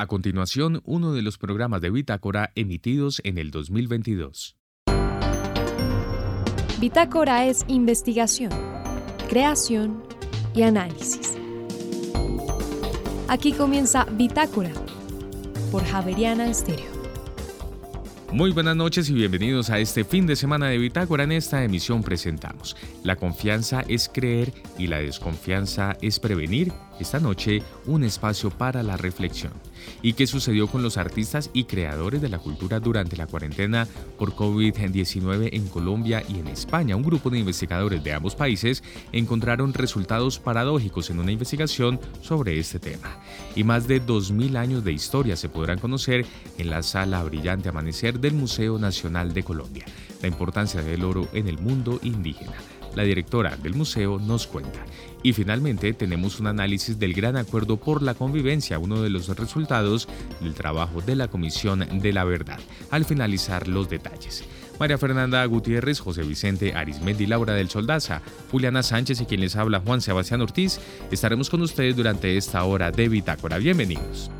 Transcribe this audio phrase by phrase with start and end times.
[0.00, 4.56] A continuación, uno de los programas de Bitácora emitidos en el 2022.
[6.78, 8.52] Bitácora es investigación,
[9.28, 10.04] creación
[10.54, 11.36] y análisis.
[13.26, 14.70] Aquí comienza Bitácora
[15.72, 16.92] por Javeriana Estéreo.
[18.30, 21.24] Muy buenas noches y bienvenidos a este fin de semana de Bitácora.
[21.24, 26.72] En esta emisión presentamos La confianza es creer y la desconfianza es prevenir.
[26.98, 29.52] Esta noche, un espacio para la reflexión
[30.02, 33.86] y qué sucedió con los artistas y creadores de la cultura durante la cuarentena
[34.18, 36.96] por COVID-19 en Colombia y en España.
[36.96, 42.78] Un grupo de investigadores de ambos países encontraron resultados paradójicos en una investigación sobre este
[42.78, 43.18] tema.
[43.54, 46.26] Y más de 2.000 años de historia se podrán conocer
[46.58, 49.84] en la sala Brillante Amanecer del Museo Nacional de Colombia.
[50.20, 52.54] La importancia del oro en el mundo indígena.
[52.94, 54.84] La directora del museo nos cuenta.
[55.22, 60.08] Y finalmente tenemos un análisis del gran acuerdo por la convivencia, uno de los resultados
[60.40, 62.60] del trabajo de la Comisión de la Verdad,
[62.90, 64.44] al finalizar los detalles.
[64.78, 69.80] María Fernanda Gutiérrez, José Vicente Arismendi, Laura del Soldaza, Juliana Sánchez y quien les habla
[69.80, 70.78] Juan Sebastián Ortiz,
[71.10, 73.58] estaremos con ustedes durante esta hora de Bitácora.
[73.58, 74.30] Bienvenidos.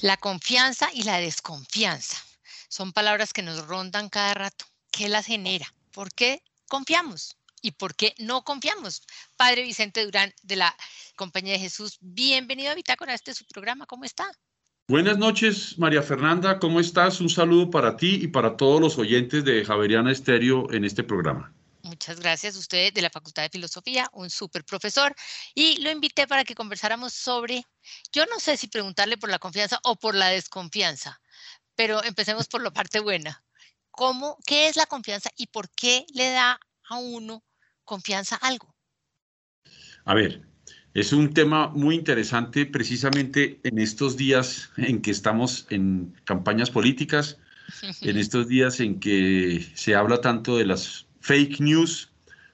[0.00, 2.16] La confianza y la desconfianza
[2.68, 4.64] son palabras que nos rondan cada rato.
[4.90, 5.66] ¿Qué las genera?
[5.92, 7.36] ¿Por qué confiamos?
[7.64, 9.02] Y por qué no confiamos.
[9.36, 10.76] Padre Vicente Durán de la
[11.16, 14.30] Compañía de Jesús, bienvenido a Bitácora, este es su programa, ¿cómo está?
[14.86, 17.22] Buenas noches, María Fernanda, ¿cómo estás?
[17.22, 21.54] Un saludo para ti y para todos los oyentes de Javeriana Estéreo en este programa.
[21.82, 25.14] Muchas gracias, usted de la Facultad de Filosofía, un súper profesor,
[25.54, 27.64] y lo invité para que conversáramos sobre,
[28.12, 31.18] yo no sé si preguntarle por la confianza o por la desconfianza,
[31.74, 33.42] pero empecemos por la parte buena.
[33.90, 37.42] ¿Cómo, qué es la confianza y por qué le da a uno
[37.84, 38.74] confianza algo?
[40.04, 40.42] A ver,
[40.94, 47.38] es un tema muy interesante precisamente en estos días en que estamos en campañas políticas,
[48.00, 52.12] en estos días en que se habla tanto de las fake news,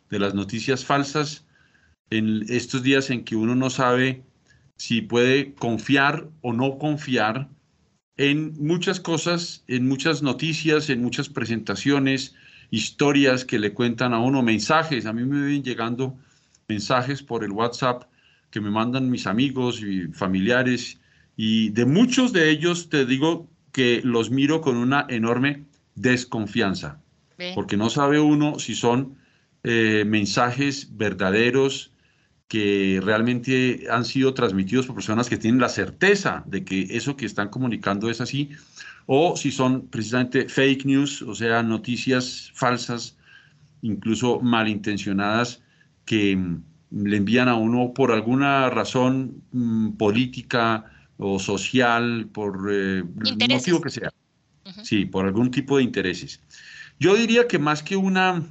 [0.08, 1.44] de las noticias falsas,
[2.10, 4.24] en estos días en que uno no sabe
[4.76, 7.48] si puede confiar o no confiar
[8.16, 12.34] en muchas cosas, en muchas noticias, en muchas presentaciones,
[12.70, 15.06] historias que le cuentan a uno, mensajes.
[15.06, 16.16] A mí me vienen llegando
[16.68, 18.04] mensajes por el WhatsApp
[18.50, 20.98] que me mandan mis amigos y familiares
[21.36, 25.64] y de muchos de ellos te digo que los miro con una enorme
[25.94, 27.00] desconfianza,
[27.54, 29.16] porque no sabe uno si son
[29.62, 31.92] eh, mensajes verdaderos
[32.48, 37.24] que realmente han sido transmitidos por personas que tienen la certeza de que eso que
[37.24, 38.50] están comunicando es así,
[39.12, 43.16] o si son precisamente fake news, o sea, noticias falsas,
[43.82, 45.60] incluso malintencionadas,
[46.04, 46.62] que mm,
[46.92, 50.84] le envían a uno por alguna razón mm, política
[51.16, 53.02] o social, por eh,
[53.48, 54.12] motivo que sea.
[54.84, 56.40] Sí, por algún tipo de intereses.
[57.00, 58.44] Yo diría que más que una,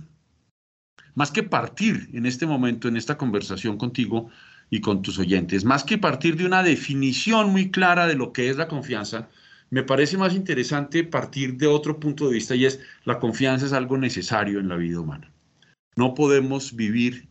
[1.16, 4.30] más que partir en este momento, en esta conversación contigo
[4.70, 8.50] y con tus oyentes, más que partir de una definición muy clara de lo que
[8.50, 9.30] es la confianza,
[9.69, 13.74] me parece más interesante partir de otro punto de vista y es la confianza es
[13.74, 15.31] algo necesario en la vida humana.
[15.96, 17.28] No podemos vivir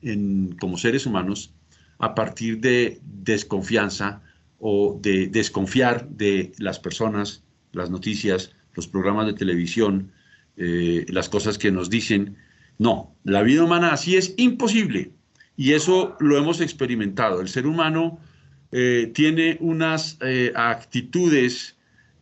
[0.60, 1.54] como seres humanos
[1.98, 4.22] a partir de desconfianza
[4.59, 10.12] o de desconfiar de las personas, las noticias, los programas de televisión,
[10.56, 12.37] eh, las cosas que nos dicen.
[12.78, 15.12] No, la vida humana así es imposible.
[15.56, 17.41] Y eso lo hemos experimentado.
[17.41, 18.21] El ser humano
[18.71, 21.78] eh, tiene unas eh, actitudes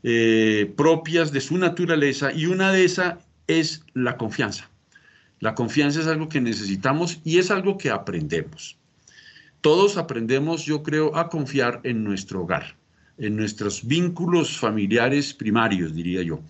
[0.08, 3.16] eh, propias de su naturaleza y una de esas
[3.48, 4.70] es la confianza.
[5.40, 8.76] La confianza es algo que necesitamos y es algo que aprendemos.
[9.62, 12.76] Todos aprendemos, yo creo, a confiar en nuestro hogar,
[13.18, 16.40] en nuestros vínculos familiares primarios, diría yo,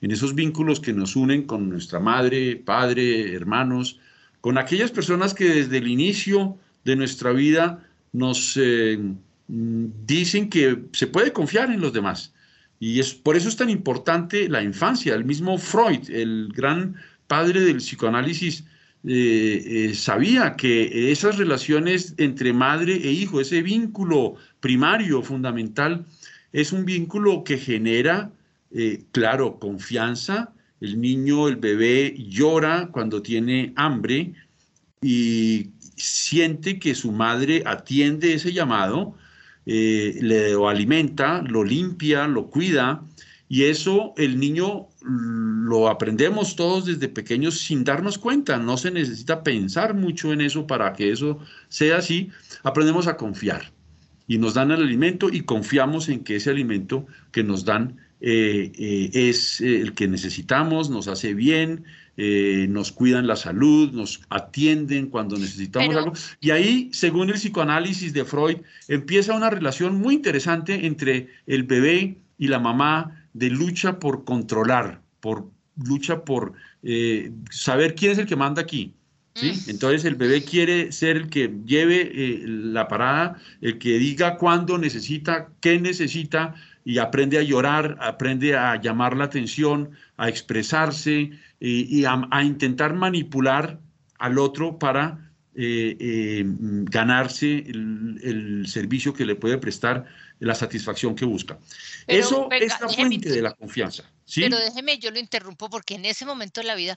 [0.00, 4.00] en esos vínculos que nos unen con nuestra madre, padre, hermanos,
[4.40, 6.56] con aquellas personas que desde el inicio
[6.86, 8.98] de nuestra vida nos eh,
[9.48, 12.32] mm, dicen que se puede confiar en los demás,
[12.82, 15.14] y es, por eso es tan importante la infancia.
[15.14, 16.96] El mismo Freud, el gran
[17.28, 18.64] padre del psicoanálisis,
[19.06, 26.04] eh, eh, sabía que esas relaciones entre madre e hijo, ese vínculo primario, fundamental,
[26.52, 28.32] es un vínculo que genera,
[28.72, 30.52] eh, claro, confianza.
[30.80, 34.32] El niño, el bebé llora cuando tiene hambre
[35.00, 39.14] y siente que su madre atiende ese llamado
[39.66, 43.02] eh, le lo alimenta, lo limpia, lo cuida,
[43.48, 49.42] y eso el niño lo aprendemos todos desde pequeños sin darnos cuenta, no se necesita
[49.42, 51.38] pensar mucho en eso para que eso
[51.68, 52.30] sea así,
[52.62, 53.72] aprendemos a confiar.
[54.28, 58.72] y nos dan el alimento y confiamos en que ese alimento que nos dan eh,
[58.78, 61.84] eh, es el que necesitamos, nos hace bien,
[62.16, 66.12] nos cuidan la salud, nos atienden cuando necesitamos algo.
[66.40, 72.18] Y ahí, según el psicoanálisis de Freud, empieza una relación muy interesante entre el bebé
[72.38, 76.52] y la mamá de lucha por controlar, por lucha por
[77.50, 78.94] saber quién es el que manda aquí.
[79.34, 79.52] ¿Sí?
[79.52, 79.70] Mm.
[79.70, 85.48] Entonces el bebé quiere ser el que lleve la parada, el que diga cuándo necesita,
[85.60, 86.54] qué necesita,
[86.84, 91.30] y aprende a llorar, aprende a llamar la atención, a expresarse
[91.64, 93.78] y, a, intentar manipular
[94.18, 100.06] al otro para eh, eh, ganarse el, servicio que le puede prestar,
[100.40, 101.58] la satisfacción que busca.
[102.08, 104.10] Eso es la fuente de la confianza.
[104.34, 106.96] Pero déjeme, yo lo interrumpo porque en ese momento de la vida,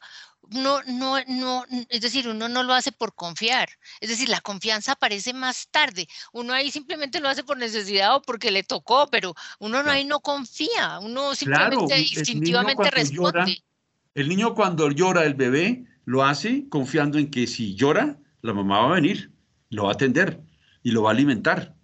[0.50, 3.70] no, no, no, es decir, uno no lo hace por confiar.
[4.00, 6.08] Es decir, la confianza aparece más tarde.
[6.32, 10.06] Uno ahí simplemente lo hace por necesidad o porque le tocó, pero uno no ahí
[10.06, 10.98] no confía.
[11.00, 13.64] Uno simplemente instintivamente responde.
[14.16, 18.80] El niño cuando llora, el bebé, lo hace confiando en que si llora, la mamá
[18.80, 19.32] va a venir,
[19.70, 20.42] lo va a atender
[20.84, 21.76] y lo va a alimentar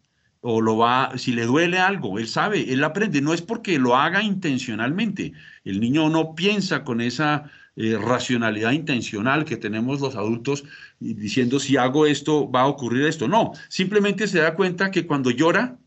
[0.41, 3.95] o lo va, si le duele algo, él sabe, él aprende, no es porque lo
[3.95, 5.33] haga intencionalmente.
[5.63, 10.63] El niño no piensa con esa eh, racionalidad intencional que tenemos los adultos
[10.99, 13.27] diciendo si hago esto va a ocurrir esto.
[13.27, 15.77] No, simplemente se da cuenta que cuando llora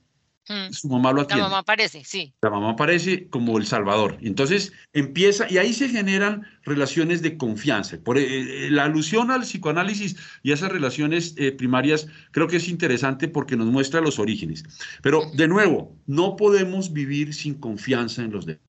[0.48, 0.72] Mm.
[0.72, 1.42] Su mamá lo atiende.
[1.42, 2.34] La mamá aparece, sí.
[2.42, 4.18] La mamá aparece como el salvador.
[4.20, 7.98] Entonces empieza, y ahí se generan relaciones de confianza.
[8.02, 12.56] Por eh, eh, la alusión al psicoanálisis y a esas relaciones eh, primarias creo que
[12.56, 14.64] es interesante porque nos muestra los orígenes.
[15.02, 18.62] Pero de nuevo, no podemos vivir sin confianza en los demás.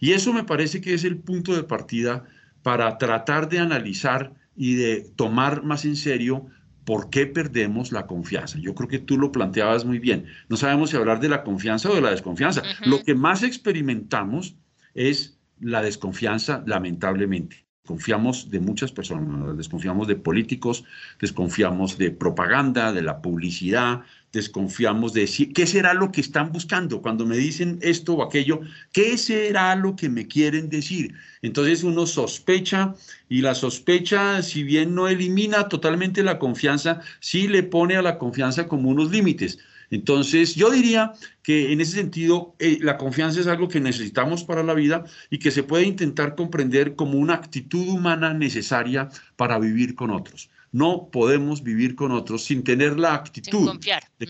[0.00, 2.24] Y eso me parece que es el punto de partida
[2.62, 6.46] para tratar de analizar y de tomar más en serio
[6.88, 8.58] ¿Por qué perdemos la confianza?
[8.58, 10.24] Yo creo que tú lo planteabas muy bien.
[10.48, 12.62] No sabemos si hablar de la confianza o de la desconfianza.
[12.86, 14.56] Lo que más experimentamos
[14.94, 17.66] es la desconfianza, lamentablemente.
[17.84, 20.84] Confiamos de muchas personas, desconfiamos de políticos,
[21.20, 27.24] desconfiamos de propaganda, de la publicidad, desconfiamos de qué será lo que están buscando cuando
[27.26, 28.60] me dicen esto o aquello,
[28.92, 31.14] qué será lo que me quieren decir.
[31.42, 32.94] Entonces uno sospecha
[33.28, 38.18] y la sospecha, si bien no elimina totalmente la confianza, sí le pone a la
[38.18, 39.58] confianza como unos límites.
[39.90, 44.62] Entonces, yo diría que en ese sentido, eh, la confianza es algo que necesitamos para
[44.62, 49.94] la vida y que se puede intentar comprender como una actitud humana necesaria para vivir
[49.94, 50.50] con otros.
[50.72, 54.02] No podemos vivir con otros sin tener la actitud confiar.
[54.18, 54.26] de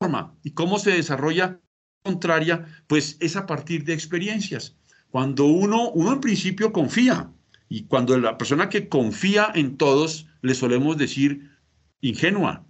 [0.00, 0.34] forma.
[0.42, 1.60] ¿Y cómo se desarrolla
[2.02, 2.66] contraria?
[2.86, 4.76] Pues es a partir de experiencias.
[5.10, 7.30] Cuando uno, uno en principio confía,
[7.68, 11.50] y cuando la persona que confía en todos, le solemos decir
[12.00, 12.66] ingenua,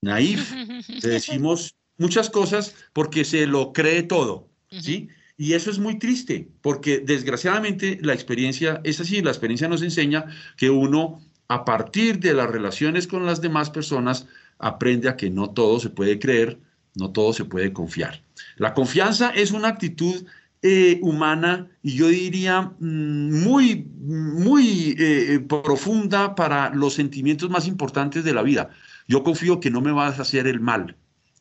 [0.00, 5.08] naif, le decimos muchas cosas porque se lo cree todo, ¿sí?
[5.36, 10.26] Y eso es muy triste, porque desgraciadamente la experiencia es así, la experiencia nos enseña
[10.56, 14.26] que uno a partir de las relaciones con las demás personas,
[14.58, 16.58] aprende a que no todo se puede creer,
[16.94, 18.22] no todo se puede confiar.
[18.56, 20.24] La confianza es una actitud
[20.62, 28.22] eh, humana y yo diría mm, muy, muy eh, profunda para los sentimientos más importantes
[28.24, 28.70] de la vida.
[29.08, 30.96] Yo confío que no me vas a hacer el mal,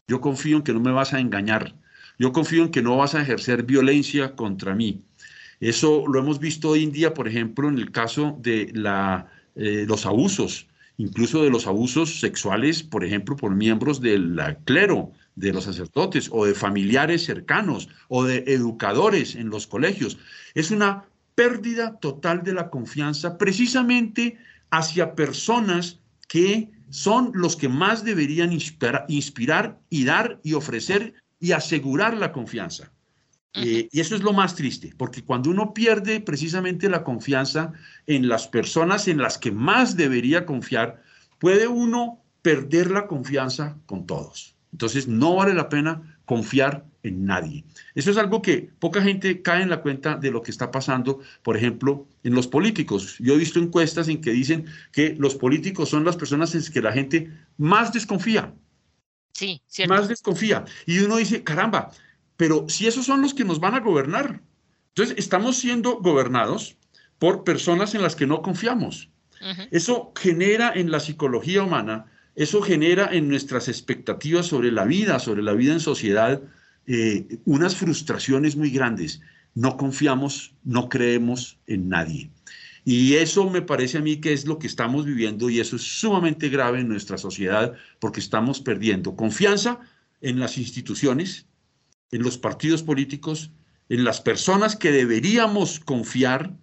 [0.08, 1.76] yo confío en que no me vas a engañar,
[2.18, 5.04] yo confío en que no vas a ejercer violencia contra mí.
[5.60, 9.86] Eso lo hemos visto hoy en día, por ejemplo, en el caso de la eh,
[9.88, 10.68] los abusos,
[10.98, 16.46] incluso de los abusos sexuales, por ejemplo, por miembros del clero, de los sacerdotes o
[16.46, 20.18] de familiares cercanos o de educadores en los colegios.
[20.54, 21.06] Es una
[21.36, 24.38] pérdida total de la confianza precisamente
[24.70, 32.16] hacia personas que son los que más deberían inspirar y dar y ofrecer y asegurar
[32.16, 32.92] la confianza.
[33.54, 37.74] Eh, y eso es lo más triste, porque cuando uno pierde precisamente la confianza
[38.08, 41.02] en las personas en las que más debería confiar,
[41.38, 44.56] puede uno perder la confianza con todos.
[44.72, 47.66] Entonces no vale la pena confiar en nadie.
[47.96, 51.20] Eso es algo que poca gente cae en la cuenta de lo que está pasando,
[51.44, 53.18] por ejemplo, en los políticos.
[53.20, 56.70] Yo he visto encuestas en que dicen que los políticos son las personas en las
[56.70, 58.54] que la gente más desconfía.
[59.34, 59.94] Sí, cierto.
[59.94, 60.64] Más desconfía.
[60.86, 61.92] Y uno dice, caramba,
[62.38, 64.42] pero si esos son los que nos van a gobernar,
[64.90, 66.78] entonces estamos siendo gobernados
[67.20, 69.10] por personas en las que no confiamos.
[69.72, 75.42] Eso genera en la psicología humana, eso genera en nuestras expectativas sobre la vida, sobre
[75.42, 76.42] la vida en sociedad,
[76.86, 79.22] eh, unas frustraciones muy grandes.
[79.56, 82.30] No confiamos, no creemos en nadie.
[82.84, 85.84] Y eso me parece a mí que es lo que estamos viviendo y eso es
[85.84, 89.80] sumamente grave en nuestra sociedad porque estamos perdiendo confianza
[90.22, 91.46] en las instituciones,
[92.12, 93.52] en los partidos políticos,
[93.90, 96.54] en las personas que deberíamos confiar,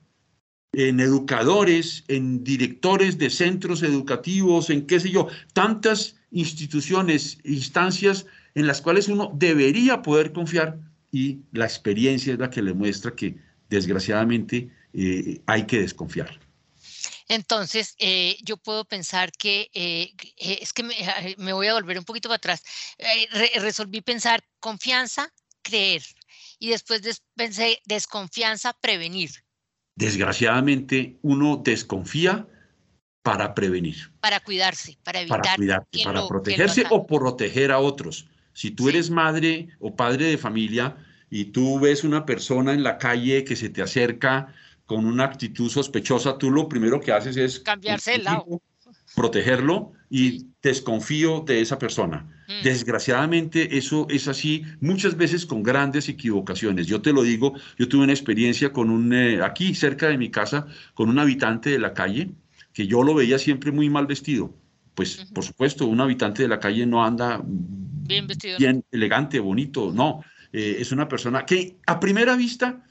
[0.73, 8.67] en educadores, en directores de centros educativos, en qué sé yo, tantas instituciones, instancias en
[8.67, 10.79] las cuales uno debería poder confiar
[11.11, 13.37] y la experiencia es la que le muestra que
[13.71, 16.39] desgraciadamente eh, hay que desconfiar.
[17.29, 22.29] Entonces, eh, yo puedo pensar que eh, es que me, voy a volver un poquito
[22.29, 22.63] para atrás.
[23.55, 25.33] resolví pensar confianza,
[25.63, 26.03] creer.
[26.59, 29.31] Y después pensé desconfianza, prevenir.
[29.95, 32.47] Desgraciadamente, uno desconfía
[33.23, 34.11] para prevenir.
[34.21, 35.43] Para cuidarse, para evitar.
[35.43, 38.27] Para cuidarse, para protegerse o proteger a otros.
[38.55, 40.97] Si tú eres madre o padre de familia
[41.31, 44.55] y tú ves una persona en la calle que se te acerca
[44.89, 48.63] con una actitud sospechosa, tú lo primero que haces es cambiarse el lado,
[49.15, 52.27] protegerlo y desconfío de esa persona.
[52.49, 52.65] Mm.
[52.65, 56.87] Desgraciadamente eso es así muchas veces con grandes equivocaciones.
[56.87, 60.31] Yo te lo digo, yo tuve una experiencia con un, eh, aquí cerca de mi
[60.31, 62.31] casa, con un habitante de la calle,
[62.73, 64.55] que yo lo veía siempre muy mal vestido
[64.99, 68.59] pues por supuesto, un habitante de la calle no anda bien, vestido.
[68.59, 70.25] bien elegante, bonito, no.
[70.53, 72.85] Eh, es una persona que a primera vista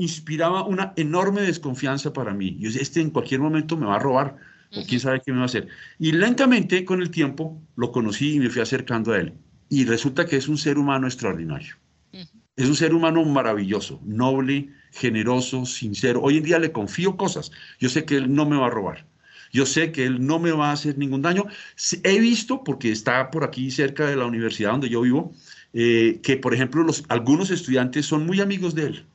[0.00, 2.56] inspiraba una enorme desconfianza para mí.
[2.58, 4.36] Yo decía, este en cualquier momento me va a robar,
[4.72, 5.68] o quién sabe qué me va a hacer.
[5.98, 9.34] Y lentamente, con el tiempo, lo conocí y me fui acercando a él.
[9.68, 11.76] Y resulta que es un ser humano extraordinario.
[12.56, 16.20] Es un ser humano maravilloso, noble, generoso, sincero.
[16.22, 17.50] Hoy en día le confío cosas.
[17.78, 19.06] Yo sé que él no me va a robar.
[19.52, 21.44] Yo sé que él no me va a hacer ningún daño.
[22.04, 25.34] He visto, porque está por aquí cerca de la universidad donde yo vivo,
[25.72, 29.06] eh, que, por ejemplo, los, algunos estudiantes son muy amigos de él.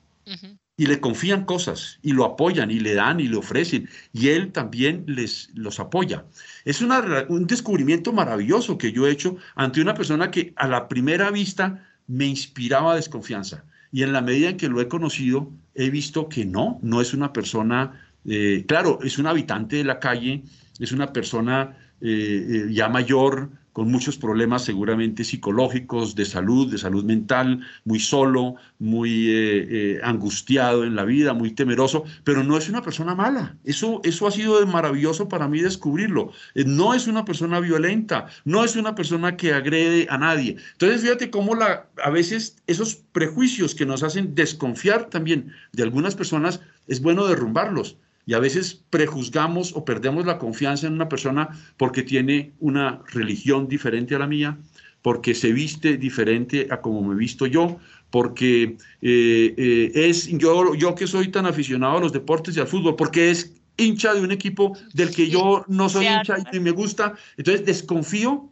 [0.78, 4.52] Y le confían cosas y lo apoyan y le dan y le ofrecen y él
[4.52, 6.26] también les los apoya.
[6.66, 11.32] Es un descubrimiento maravilloso que yo he hecho ante una persona que a la primera
[11.32, 16.28] vista me inspiraba desconfianza y en la medida en que lo he conocido he visto
[16.28, 20.44] que no, no es una persona eh, claro, es un habitante de la calle,
[20.80, 26.78] es una persona eh, eh, ya mayor, con muchos problemas seguramente psicológicos, de salud, de
[26.78, 32.82] salud mental, muy solo, muy angustiado en la vida, muy temeroso, pero no es una
[32.82, 33.58] persona mala.
[33.66, 36.32] Eso, eso ha sido maravilloso para mí descubrirlo.
[36.56, 40.56] no es una persona violenta, no es una persona que agrede a nadie.
[40.72, 46.16] Entonces, fíjate cómo la, a veces esos prejuicios que nos hacen desconfiar también de algunas
[46.16, 51.50] personas, es bueno derrumbarlos y a veces prejuzgamos o perdemos la confianza en una persona
[51.78, 54.58] porque tiene una religión diferente a la mía,
[55.02, 57.78] porque se viste diferente a como me he visto yo,
[58.10, 62.68] porque eh, eh, es yo, yo que soy tan aficionado a los deportes y al
[62.68, 66.72] fútbol, porque es hincha de un equipo del que yo no soy hincha y me
[66.72, 67.14] gusta.
[67.38, 68.50] Entonces desconfío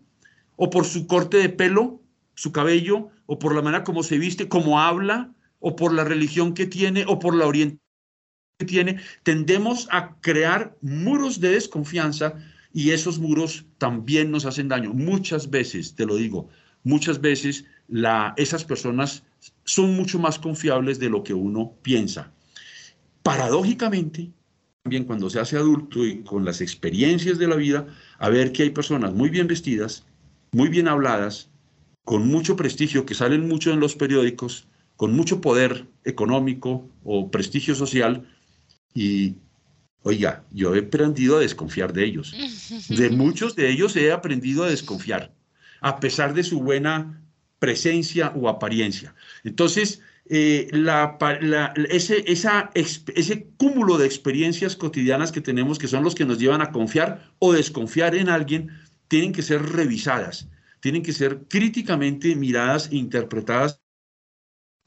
[0.56, 2.00] o por su corte de pelo,
[2.36, 6.54] su cabello, o por la manera como se viste, como habla, o por la religión
[6.54, 7.83] que tiene, o por la orientación
[8.66, 12.36] tiene, tendemos a crear muros de desconfianza
[12.74, 14.94] y esos muros también nos hacen daño.
[14.94, 16.50] Muchas veces, te lo digo,
[16.84, 19.24] muchas veces la, esas personas
[19.64, 22.32] son mucho más confiables de lo que uno piensa.
[23.22, 24.32] Paradójicamente,
[24.84, 28.64] también cuando se hace adulto y con las experiencias de la vida, a ver que
[28.64, 30.06] hay personas muy bien vestidas,
[30.52, 31.50] muy bien habladas,
[32.04, 34.68] con mucho prestigio, que salen mucho en los periódicos,
[34.98, 38.28] con mucho poder económico o prestigio social,
[38.94, 39.36] y,
[40.04, 42.36] oiga, yo he aprendido a desconfiar de ellos.
[42.90, 45.34] De muchos de ellos he aprendido a desconfiar,
[45.82, 47.22] a pesar de su buena
[47.60, 49.16] presencia o apariencia.
[49.44, 50.70] Entonces, eh,
[51.90, 56.62] ese, esa, ese cúmulo de experiencias cotidianas que tenemos, que son los que nos llevan
[56.62, 58.70] a confiar o desconfiar en alguien,
[59.08, 63.83] tienen que ser revisadas, tienen que ser críticamente miradas e interpretadas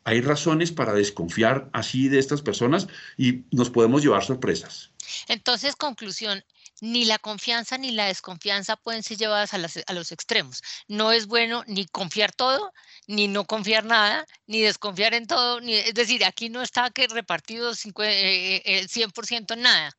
[0.06, 2.86] hay razones para desconfiar así de estas personas
[3.16, 4.92] y nos podemos llevar sorpresas.
[5.26, 6.44] Entonces, conclusión,
[6.80, 9.58] ni la confianza ni la desconfianza pueden ser llevadas a,
[9.92, 10.62] los extremos.
[10.86, 12.72] No es bueno ni confiar todo,
[13.08, 15.60] ni no confiar nada, ni desconfiar en todo.
[15.60, 19.96] Ni, es decir, aquí no está que repartido el 100% eh, eh, en nada.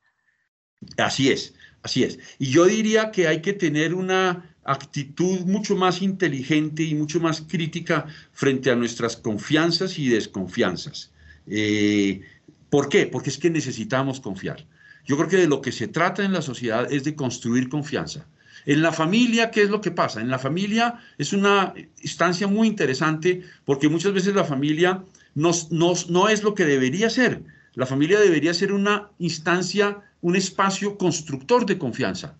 [0.96, 2.18] Así es, así es.
[2.38, 7.40] Y yo diría que hay que tener una actitud mucho más inteligente y mucho más
[7.40, 11.10] crítica frente a nuestras confianzas y desconfianzas.
[11.46, 12.20] Eh,
[12.70, 13.06] ¿Por qué?
[13.06, 14.66] Porque es que necesitamos confiar.
[15.06, 18.26] Yo creo que de lo que se trata en la sociedad es de construir confianza.
[18.66, 20.20] En la familia, ¿qué es lo que pasa?
[20.20, 21.72] En la familia es una
[22.02, 25.02] instancia muy interesante porque muchas veces la familia
[25.34, 27.42] no es lo que debería ser.
[27.74, 32.36] La familia debería ser una instancia un espacio constructor de confianza,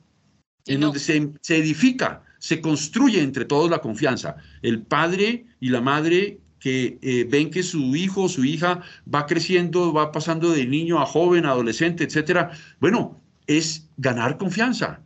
[0.66, 4.36] en donde se, se edifica, se construye entre todos la confianza.
[4.62, 9.26] El padre y la madre que eh, ven que su hijo o su hija va
[9.26, 12.50] creciendo, va pasando de niño a joven, adolescente, etcétera.
[12.80, 15.00] Bueno, es ganar confianza,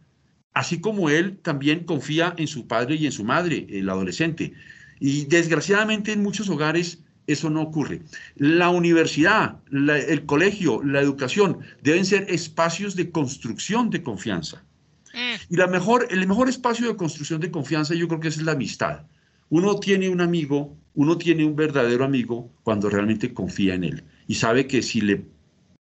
[0.54, 4.52] así como él también confía en su padre y en su madre, el adolescente.
[5.00, 8.02] Y desgraciadamente en muchos hogares eso no ocurre.
[8.36, 14.64] La universidad, el colegio, la educación deben ser espacios de construcción de confianza.
[15.14, 15.54] Mm.
[15.54, 18.52] Y la mejor, el mejor espacio de construcción de confianza yo creo que es la
[18.52, 19.06] amistad.
[19.48, 24.34] Uno tiene un amigo, uno tiene un verdadero amigo cuando realmente confía en él y
[24.34, 25.26] sabe que si le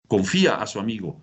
[0.07, 1.21] confía a su amigo,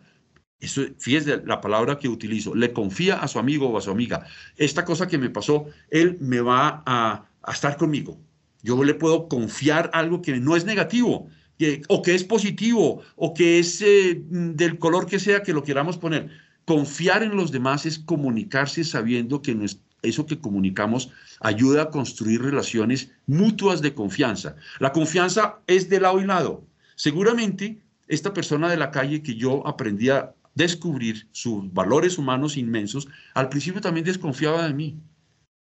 [0.61, 4.27] eso, fíjese la palabra que utilizo, le confía a su amigo o a su amiga,
[4.57, 8.19] esta cosa que me pasó, él me va a, estar conmigo.
[8.63, 13.35] Yo le puedo confiar algo que no es negativo, que, o que es positivo, o
[13.35, 16.29] que es eh, del color que sea que lo queramos poner.
[16.69, 19.57] Confiar en los demás es comunicarse sabiendo que
[20.03, 21.11] eso que comunicamos
[21.41, 24.55] ayuda a construir relaciones mutuas de confianza.
[24.79, 26.67] La confianza es de lado y lado.
[26.95, 33.09] Seguramente esta persona de la calle que yo aprendí a descubrir sus valores humanos inmensos,
[33.33, 35.01] al principio también desconfiaba de mí.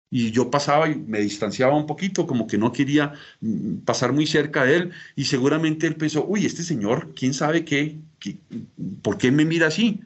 [0.10, 4.26] Y yo pasaba y me distanciaba un poquito, como que no quería mm, pasar muy
[4.26, 4.92] cerca de él.
[5.16, 8.00] Y seguramente él pensó, uy, este señor, ¿quién sabe qué?
[8.18, 8.40] qué
[9.04, 10.02] ¿Por qué me mira así?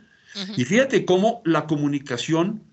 [0.56, 2.64] Y fíjate cómo la comunicación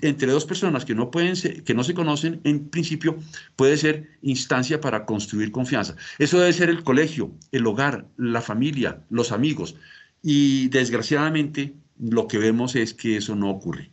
[0.00, 1.34] entre dos personas que no, pueden
[1.64, 3.18] que no se conocen, en principio,
[3.56, 5.96] puede ser instancia para construir confianza.
[6.18, 9.76] Eso debe ser el colegio, el hogar, la familia, los amigos.
[10.22, 13.90] Y desgraciadamente lo que vemos es que eso no ocurre.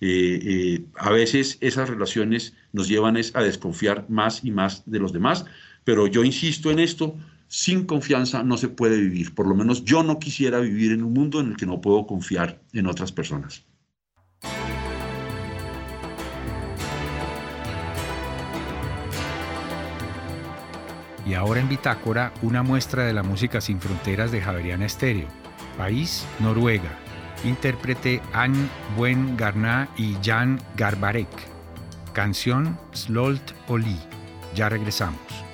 [0.00, 5.12] Eh, eh, a veces esas relaciones nos llevan a desconfiar más y más de los
[5.12, 5.46] demás,
[5.84, 7.16] pero yo insisto en esto,
[7.48, 9.34] sin confianza no se puede vivir.
[9.34, 12.06] Por lo menos yo no quisiera vivir en un mundo en el que no puedo
[12.06, 13.64] confiar en otras personas.
[21.26, 25.26] Y ahora en Bitácora, una muestra de la música sin fronteras de Javeriana Estéreo.
[25.76, 26.98] País, Noruega.
[27.44, 31.28] Intérprete Anne Buen Garná y Jan Garbarek.
[32.12, 33.98] Canción Slolt Oli.
[34.54, 35.45] Ya regresamos.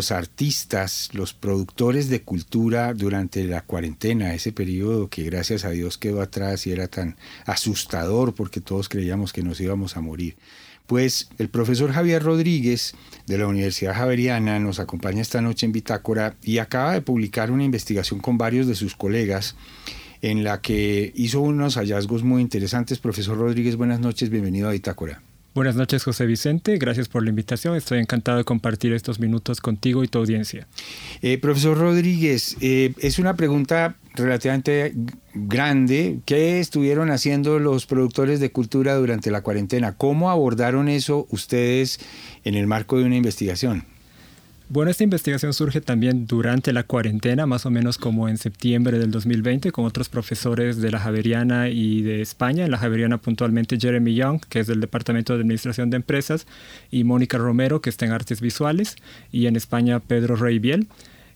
[0.00, 5.98] Los artistas, los productores de cultura durante la cuarentena, ese periodo que gracias a Dios
[5.98, 10.36] quedó atrás y era tan asustador porque todos creíamos que nos íbamos a morir?
[10.86, 12.94] Pues el profesor Javier Rodríguez
[13.26, 17.64] de la Universidad Javeriana nos acompaña esta noche en Bitácora y acaba de publicar una
[17.64, 19.54] investigación con varios de sus colegas
[20.22, 23.00] en la que hizo unos hallazgos muy interesantes.
[23.00, 25.20] Profesor Rodríguez, buenas noches, bienvenido a Bitácora.
[25.52, 26.78] Buenas noches, José Vicente.
[26.78, 27.74] Gracias por la invitación.
[27.74, 30.68] Estoy encantado de compartir estos minutos contigo y tu audiencia.
[31.22, 34.94] Eh, profesor Rodríguez, eh, es una pregunta relativamente
[35.34, 36.20] grande.
[36.24, 39.96] ¿Qué estuvieron haciendo los productores de cultura durante la cuarentena?
[39.96, 41.98] ¿Cómo abordaron eso ustedes
[42.44, 43.84] en el marco de una investigación?
[44.72, 49.10] Bueno, esta investigación surge también durante la cuarentena, más o menos como en septiembre del
[49.10, 52.64] 2020, con otros profesores de la Javeriana y de España.
[52.64, 56.46] En la Javeriana puntualmente Jeremy Young, que es del Departamento de Administración de Empresas,
[56.88, 58.94] y Mónica Romero, que está en Artes Visuales,
[59.32, 60.86] y en España Pedro Rey Biel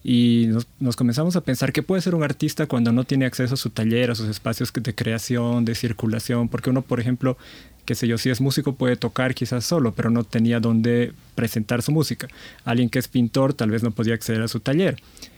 [0.07, 3.57] y nos, comenzamos a pensar qué puede ser un artista cuando no tiene acceso a
[3.57, 7.39] su taller, a sus espacios de creación, de circulación, porque uno, por ejemplo,
[7.85, 11.83] qué sé yo, si es músico puede tocar quizás solo, pero no tenía dónde presentar
[11.83, 12.29] su música.
[12.65, 14.97] Alguien que es pintor tal vez no podía acceder a su taller.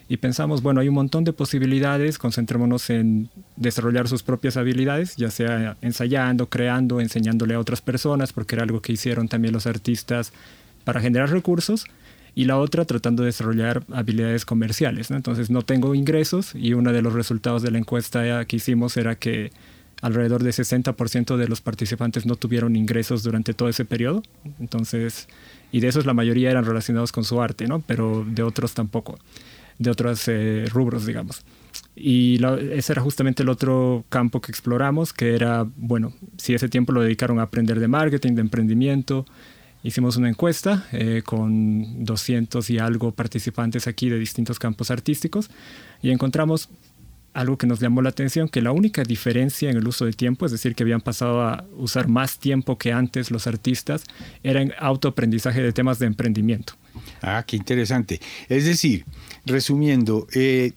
[0.09, 5.31] Y pensamos, bueno, hay un montón de posibilidades, concentrémonos en desarrollar sus propias habilidades, ya
[5.31, 10.33] sea ensayando, creando, enseñándole a otras personas, porque era algo que hicieron también los artistas
[10.85, 11.87] para generar recursos
[12.37, 15.11] y la otra tratando de desarrollar habilidades comerciales.
[15.11, 19.17] Entonces no tengo ingresos y uno de los resultados de la encuesta que hicimos era
[19.17, 19.51] que
[20.03, 24.23] alrededor de 60% de los participantes no tuvieron ingresos durante todo ese periodo.
[24.61, 25.29] Entonces,
[25.73, 27.81] y de esos la mayoría eran relacionados con su arte, ¿no?
[27.81, 29.19] pero de otros tampoco,
[29.79, 31.43] de otros eh, rubros, digamos.
[31.95, 32.39] Y
[32.73, 37.03] ese era justamente el otro campo que exploramos, que era, bueno, si ese tiempo lo
[37.03, 39.25] dedicaron a aprender de marketing, de emprendimiento,
[39.83, 45.49] hicimos una encuesta eh, con 200 y algo participantes aquí de distintos campos artísticos
[46.03, 46.69] y encontramos
[47.37, 50.47] algo que nos llamó la atención, que la única diferencia en el uso de tiempo,
[50.47, 54.05] es decir, que habían pasado a usar más tiempo que antes los artistas,
[54.43, 56.73] era en autoaprendizaje de temas de emprendimiento.
[57.21, 58.21] Ah, qué interesante.
[58.49, 59.05] Es decir,
[59.45, 60.73] resumiendo, eh,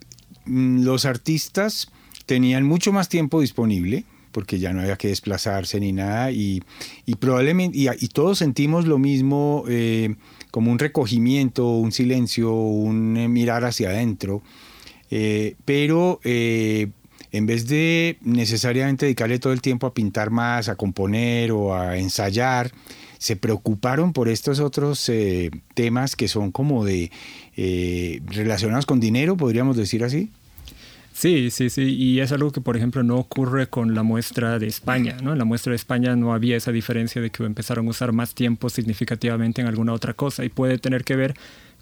[0.46, 1.90] mm, los artistas
[2.26, 6.62] tenían mucho más tiempo disponible, porque ya no había que desplazarse ni nada, y,
[7.20, 10.16] probablemente, y, todos sentimos lo mismo, eh,
[10.52, 14.44] como un recogimiento, un silencio, un eh, mirar hacia adentro
[15.10, 16.90] eh, pero eh,
[17.32, 21.98] en vez de necesariamente dedicarle todo el tiempo a pintar más, a componer o a
[21.98, 22.72] ensayar,
[23.18, 27.12] se preocuparon por estos otros eh, temas que son como de
[28.28, 30.32] relacionados con dinero, podríamos decir así.
[31.20, 34.68] Sí, sí, sí, y es algo que por ejemplo no ocurre con la muestra de
[34.68, 35.34] España, ¿no?
[35.34, 38.34] En la muestra de España no había esa diferencia de que empezaron a usar más
[38.34, 41.34] tiempo significativamente en alguna otra cosa y puede tener que ver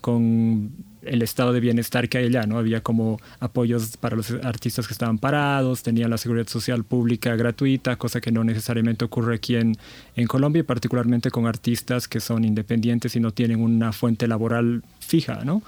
[0.02, 2.58] con el estado de bienestar que hay allá, ¿no?
[2.58, 7.96] Había como apoyos para los artistas que estaban parados, tenía la seguridad social pública gratuita,
[7.96, 9.78] cosa que no necesariamente ocurre aquí en,
[10.16, 14.84] en Colombia, y particularmente con artistas que son independientes y no tienen una fuente laboral
[15.00, 15.62] fija, ¿no?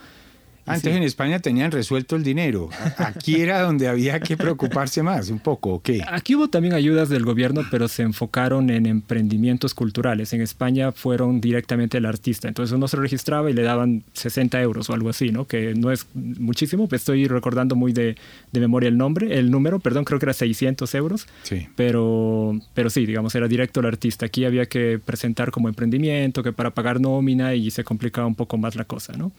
[0.70, 2.70] Antes en España tenían resuelto el dinero.
[2.98, 6.02] Aquí era donde había que preocuparse más, un poco, ¿o qué?
[6.08, 10.34] Aquí hubo también ayudas del gobierno, pero se enfocaron en emprendimientos culturales.
[10.34, 12.48] En España fueron directamente el artista.
[12.48, 15.46] Entonces uno se registraba y le daban 60 euros o algo así, ¿no?
[15.46, 18.16] Que no es muchísimo, estoy recordando muy de,
[18.52, 21.28] de memoria el nombre, el número, perdón, creo que era 600 euros.
[21.44, 21.68] Sí.
[21.76, 24.26] Pero, pero sí, digamos, era directo al artista.
[24.26, 28.58] Aquí había que presentar como emprendimiento, que para pagar nómina y se complicaba un poco
[28.58, 29.32] más la cosa, ¿no?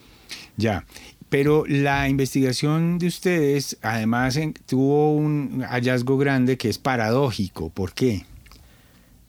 [0.56, 0.84] Ya.
[1.30, 7.70] Pero la investigación de ustedes además tuvo un hallazgo grande que es paradójico.
[7.70, 8.24] ¿Por qué?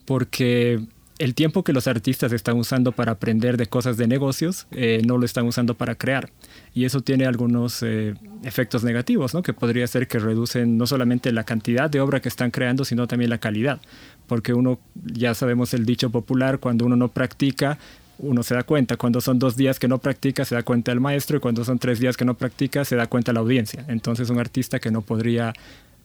[0.05, 0.81] Porque
[1.21, 5.19] el tiempo que los artistas están usando para aprender de cosas de negocios eh, no
[5.19, 6.31] lo están usando para crear.
[6.73, 9.43] Y eso tiene algunos eh, efectos negativos, ¿no?
[9.43, 13.05] que podría ser que reducen no solamente la cantidad de obra que están creando, sino
[13.05, 13.79] también la calidad.
[14.25, 17.77] Porque uno, ya sabemos el dicho popular, cuando uno no practica,
[18.21, 18.97] uno se da cuenta.
[18.97, 21.79] Cuando son dos días que no practica, se da cuenta el maestro, y cuando son
[21.79, 23.85] tres días que no practica, se da cuenta la audiencia.
[23.87, 25.53] Entonces, un artista que no podría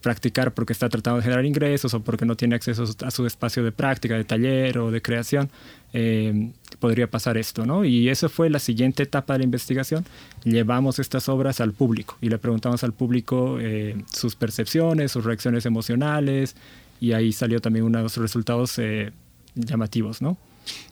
[0.01, 3.63] practicar porque está tratando de generar ingresos o porque no tiene acceso a su espacio
[3.63, 5.49] de práctica, de taller o de creación,
[5.93, 7.83] eh, podría pasar esto, ¿no?
[7.83, 10.05] Y eso fue la siguiente etapa de la investigación.
[10.43, 15.65] Llevamos estas obras al público y le preguntamos al público eh, sus percepciones, sus reacciones
[15.65, 16.55] emocionales
[17.01, 19.11] y ahí salió también unos resultados eh,
[19.55, 20.37] llamativos, ¿no?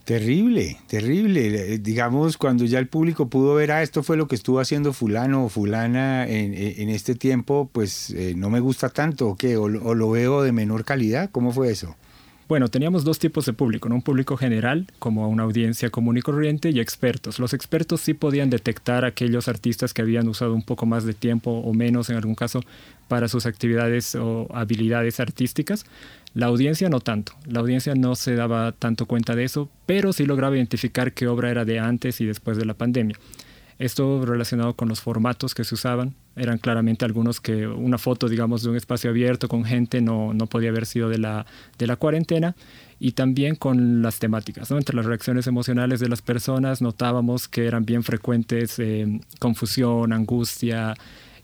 [0.06, 1.74] Terrible, terrible.
[1.74, 4.94] Eh, digamos, cuando ya el público pudo ver, ah, esto fue lo que estuvo haciendo
[4.94, 9.58] fulano o fulana en, este tiempo, pues eh, no me gusta tanto, ¿o qué?
[9.58, 11.30] O, lo veo de menor calidad?
[11.32, 11.96] ¿Cómo fue eso?
[12.48, 13.96] Bueno, teníamos dos tipos de público, ¿no?
[13.96, 17.40] un público general, como una audiencia común y corriente, y expertos.
[17.40, 21.50] Los expertos sí podían detectar aquellos artistas que habían usado un poco más de tiempo
[21.50, 22.62] o menos, en algún caso,
[23.08, 25.88] para sus actividades o habilidades artísticas.
[26.36, 30.26] La audiencia no tanto, la audiencia no se daba tanto cuenta de eso, pero sí
[30.26, 33.16] lograba identificar qué obra era de antes y después de la pandemia.
[33.80, 38.64] Esto relacionado con los formatos que se usaban, eran claramente algunos que una foto, digamos,
[38.64, 41.46] de un espacio abierto con gente no, no podía haber sido de la,
[41.78, 42.54] de la cuarentena
[43.00, 44.70] y también con las temáticas.
[44.72, 44.78] ¿no?
[44.78, 50.96] Entre las reacciones emocionales de las personas notábamos que eran bien frecuentes eh, confusión, angustia,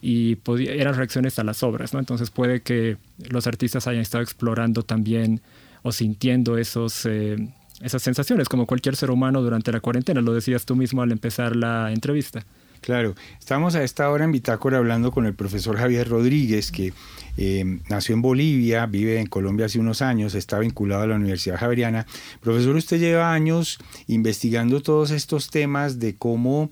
[0.01, 0.37] y
[0.67, 1.99] eran reacciones a las obras, ¿no?
[1.99, 2.97] Entonces puede que
[3.29, 5.41] los artistas hayan estado explorando también
[5.83, 7.37] o sintiendo esos, eh,
[7.81, 11.55] esas sensaciones, como cualquier ser humano durante la cuarentena, lo decías tú mismo al empezar
[11.55, 12.45] la entrevista.
[12.81, 16.93] Claro, estamos a esta hora en Bitácora hablando con el profesor Javier Rodríguez, que
[17.37, 21.59] eh, nació en Bolivia, vive en Colombia hace unos años, está vinculado a la Universidad
[21.59, 22.07] Javeriana.
[22.41, 26.71] Profesor, usted lleva años investigando todos estos temas de cómo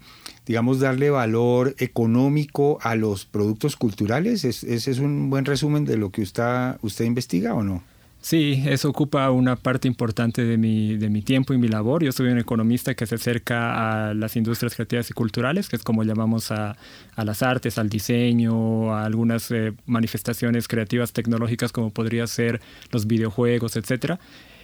[0.50, 4.44] digamos, darle valor económico a los productos culturales?
[4.44, 7.84] ¿Ese es un buen resumen de lo que usted, usted investiga o no?
[8.20, 12.04] Sí, eso ocupa una parte importante de mi, de mi tiempo y mi labor.
[12.04, 15.84] Yo soy un economista que se acerca a las industrias creativas y culturales, que es
[15.84, 16.76] como llamamos a,
[17.16, 22.60] a las artes, al diseño, a algunas eh, manifestaciones creativas tecnológicas como podría ser
[22.92, 24.20] los videojuegos, etcétera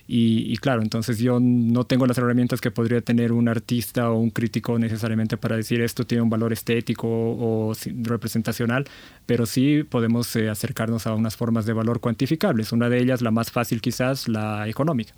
[0.07, 4.29] Y, claro, entonces yo no tengo las herramientas que podría tener un artista o un
[4.29, 8.85] crítico necesariamente para decir esto tiene un valor estético o, representacional,
[9.25, 12.71] pero sí podemos eh, acercarnos a unas formas de valor cuantificables.
[12.71, 15.13] Una de ellas, la más fácil quizás, la económica.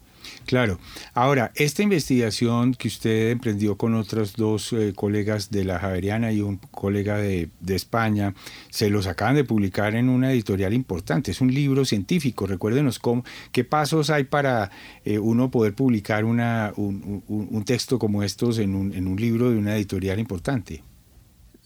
[0.47, 0.79] Claro.
[1.13, 6.39] Ahora, esta investigación que usted emprendió con otros dos eh, colegas de la Javeriana y
[6.39, 8.33] un colega de, España,
[8.69, 11.31] se los acaban de publicar en una editorial importante.
[11.31, 12.47] Es un libro científico.
[12.47, 14.71] Recuérdenos cómo, qué pasos hay para
[15.03, 19.57] eh, uno poder publicar una, un, texto como estos en un, en un libro de
[19.57, 20.81] una editorial importante.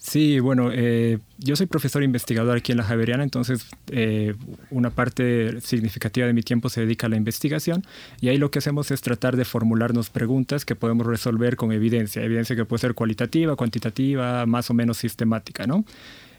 [0.03, 4.33] Sí, bueno, eh, yo soy profesor investigador aquí en la Javeriana, entonces eh,
[4.71, 7.83] una parte significativa de mi tiempo se dedica a la investigación
[8.19, 12.23] y ahí lo que hacemos es tratar de formularnos preguntas que podemos resolver con evidencia,
[12.23, 15.85] evidencia que puede ser cualitativa, cuantitativa, más o menos sistemática, ¿no?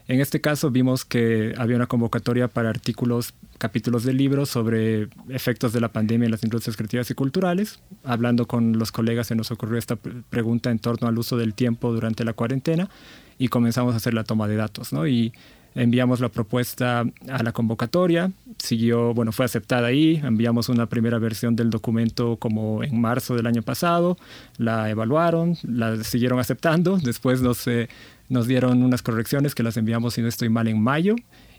[0.09, 5.71] En este caso vimos que había una convocatoria para artículos, capítulos de libros sobre efectos
[5.71, 7.79] de la pandemia en las industrias creativas y culturales.
[8.03, 11.93] Hablando con los colegas se nos ocurrió esta pregunta en torno al uso del tiempo
[11.93, 12.89] durante la cuarentena
[13.37, 15.07] y comenzamos a hacer la toma de datos, ¿no?
[15.07, 15.33] Y
[15.75, 21.55] enviamos la propuesta a la convocatoria, siguió, bueno, fue aceptada ahí, enviamos una primera versión
[21.55, 24.17] del documento como en marzo del año pasado,
[24.57, 27.89] la evaluaron, la siguieron aceptando, después nos, eh,
[28.29, 31.15] nos dieron unas correcciones que las enviamos, si no estoy mal, en mayo,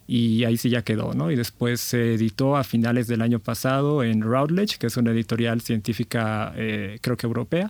[0.07, 1.31] y ahí sí ya quedó, ¿no?
[1.31, 5.61] Y después se editó a finales del año pasado en Routledge, que es una editorial
[5.63, 7.69] científica, eh, creo que europea,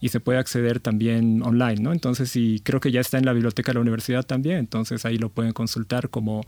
[0.00, 1.92] y se puede acceder también online, ¿no?
[1.92, 5.18] Entonces, sí, creo que ya está en la biblioteca de la universidad también, entonces ahí
[5.18, 6.42] lo pueden consultar como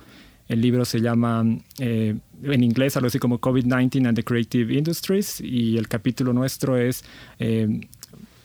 [0.48, 1.44] el libro se llama
[1.78, 6.76] eh, en inglés algo así como COVID-19 and the Creative Industries y el capítulo nuestro
[6.76, 7.04] es
[7.38, 7.80] eh,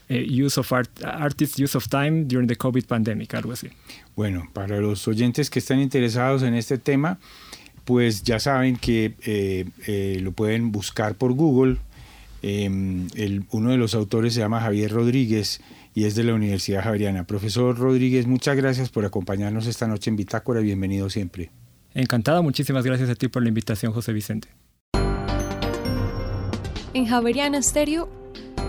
[0.09, 3.69] eh, Use of Art, Artists Use of Time During the COVID Pandemic, algo así.
[4.15, 7.19] Bueno, para los oyentes que están interesados en este tema,
[7.85, 9.65] pues ya saben que
[10.21, 11.77] lo pueden buscar por Google,
[12.41, 13.07] Em,
[13.51, 15.61] uno de los autores se llama Javier Rodríguez
[15.93, 17.25] y es de la Universidad Javeriana.
[17.25, 20.61] Profesor Rodríguez, muchas gracias por acompañarnos esta noche en Bitácora.
[20.61, 21.51] Bienvenido siempre.
[21.93, 24.47] Encantado, muchísimas gracias a ti por la invitación, José Vicente.
[26.93, 28.09] En Javeriana Estéreo,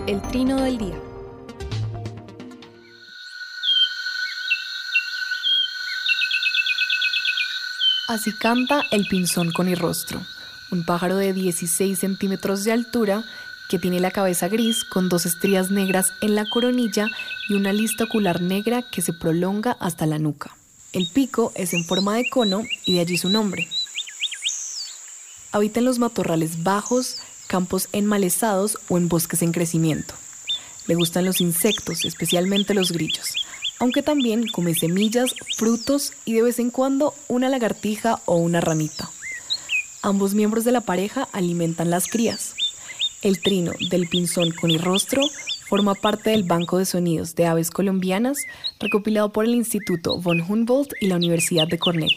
[0.07, 0.95] el trino del día.
[8.07, 10.21] Así canta el pinzón con el rostro,
[10.71, 13.23] un pájaro de 16 centímetros de altura
[13.73, 17.09] que tiene la cabeza gris con dos estrías negras en la coronilla
[17.49, 20.55] y una lista ocular negra que se prolonga hasta la nuca.
[20.91, 23.67] El pico es en forma de cono y de allí su nombre.
[25.51, 30.13] Habita en los matorrales bajos, campos enmalezados o en bosques en crecimiento.
[30.85, 33.33] Le gustan los insectos, especialmente los grillos,
[33.79, 39.09] aunque también come semillas, frutos y de vez en cuando una lagartija o una ranita.
[40.03, 42.53] Ambos miembros de la pareja alimentan las crías.
[43.23, 45.21] El trino del pinzón con el rostro
[45.69, 48.37] forma parte del Banco de Sonidos de Aves Colombianas
[48.81, 52.11] recopilado por el Instituto von Humboldt y la Universidad de Cornell.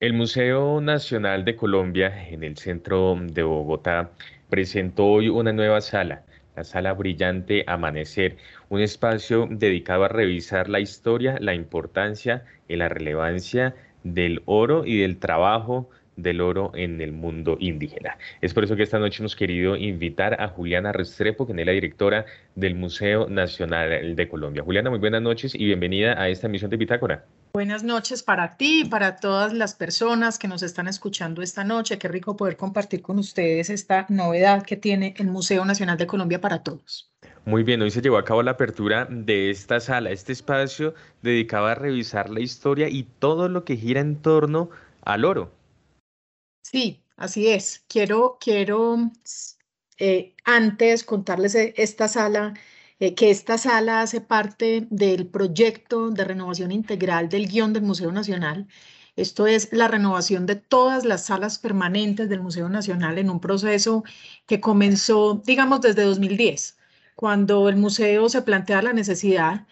[0.00, 4.10] El Museo Nacional de Colombia en el centro de Bogotá
[4.50, 6.24] presentó hoy una nueva sala,
[6.56, 8.36] la Sala Brillante Amanecer,
[8.68, 14.98] un espacio dedicado a revisar la historia, la importancia y la relevancia del oro y
[14.98, 18.18] del trabajo del oro en el mundo indígena.
[18.40, 21.72] Es por eso que esta noche hemos querido invitar a Juliana Restrepo, quien es la
[21.72, 22.24] directora
[22.54, 24.62] del Museo Nacional de Colombia.
[24.62, 27.24] Juliana, muy buenas noches y bienvenida a esta emisión de Bitácora.
[27.52, 31.98] Buenas noches para ti y para todas las personas que nos están escuchando esta noche.
[31.98, 36.40] Qué rico poder compartir con ustedes esta novedad que tiene el Museo Nacional de Colombia
[36.40, 37.10] para todos.
[37.46, 41.66] Muy bien, hoy se llevó a cabo la apertura de esta sala, este espacio dedicado
[41.66, 44.68] a revisar la historia y todo lo que gira en torno
[45.02, 45.52] al oro.
[46.70, 47.84] Sí, así es.
[47.88, 48.98] Quiero, quiero
[49.98, 52.54] eh, antes contarles e, esta sala,
[52.98, 58.10] eh, que esta sala hace parte del proyecto de renovación integral del guion del Museo
[58.12, 58.66] Nacional.
[59.14, 64.02] Esto es la renovación de todas las salas permanentes del Museo Nacional en un proceso
[64.46, 66.78] que comenzó, digamos, desde 2010,
[67.14, 69.66] cuando el museo se plantea la necesidad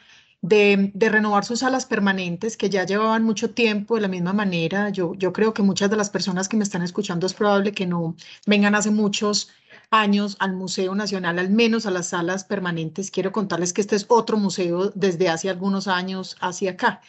[0.45, 4.91] de, renovar sus salas permanentes que ya llevaban mucho tiempo de la misma manera.
[4.91, 7.87] Yo, yo creo que muchas de las personas que me están escuchando es probable que
[7.87, 8.15] no
[8.47, 9.51] vengan hace muchos
[9.91, 13.11] años al Museo Nacional, al menos a las salas permanentes.
[13.11, 17.01] Quiero contarles que este es otro museo desde hace algunos años hacia acá.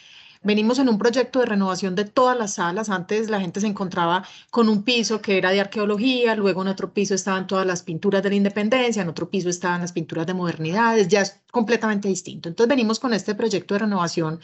[0.46, 2.88] Venimos en un proyecto de renovación de todas las salas.
[2.88, 6.92] Antes la gente se encontraba con un piso que era de arqueología, luego en otro
[6.92, 10.34] piso estaban todas las pinturas de la independencia, en otro piso estaban las pinturas de
[10.34, 12.48] modernidades, ya es completamente distinto.
[12.48, 14.38] Entonces venimos con este proyecto de renovación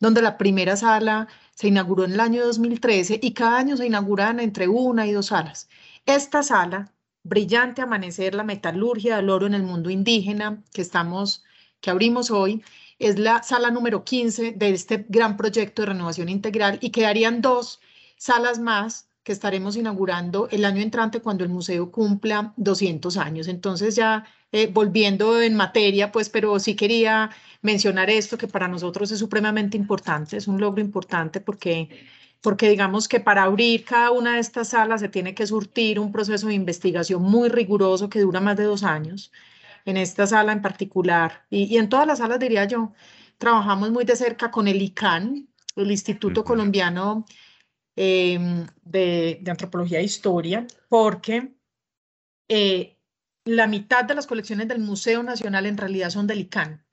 [0.00, 4.40] donde la primera sala se inauguró en el año 2013 y cada año se inauguran
[4.40, 5.70] entre una y dos salas.
[6.04, 11.42] Esta sala, Brillante Amanecer, la metalurgia del oro en el mundo indígena, que estamos,
[11.80, 12.62] que abrimos hoy,
[12.98, 17.80] es la sala número 15 de este gran proyecto de renovación integral y quedarían dos
[18.16, 23.46] salas más que estaremos inaugurando el año entrante cuando el museo cumpla 200 años.
[23.46, 27.30] Entonces ya eh, volviendo en materia, pues, pero sí quería
[27.62, 31.90] mencionar esto que para nosotros es supremamente importante, es un logro importante porque,
[32.40, 36.10] porque digamos que para abrir cada una de estas salas se tiene que surtir un
[36.12, 39.30] proceso de investigación muy riguroso que dura más de dos años
[39.88, 42.92] en esta sala en particular y, en todas las salas, diría yo,
[43.38, 47.24] trabajamos muy de cerca con el ICANN, el Instituto Colombiano
[47.96, 51.54] em, de, Antropología e Historia, porque
[52.48, 52.98] eh,
[53.44, 56.84] la mitad de las colecciones del Museo Nacional en realidad son del ICANN.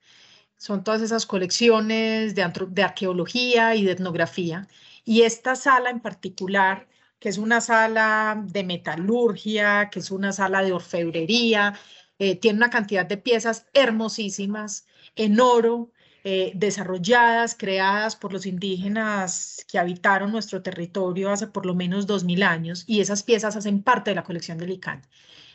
[0.56, 4.68] Son todas esas colecciones de, de arqueología y de etnografía.
[5.04, 10.62] Y esta sala en particular, que es una sala de metalurgia, que es una sala
[10.62, 11.74] de orfebrería,
[12.18, 15.90] eh, tiene una cantidad de piezas hermosísimas en oro,
[16.24, 22.42] eh, desarrolladas, creadas por los indígenas que habitaron nuestro territorio hace por lo menos 2.000
[22.42, 25.02] años, y esas piezas hacen parte de la colección del ICANN.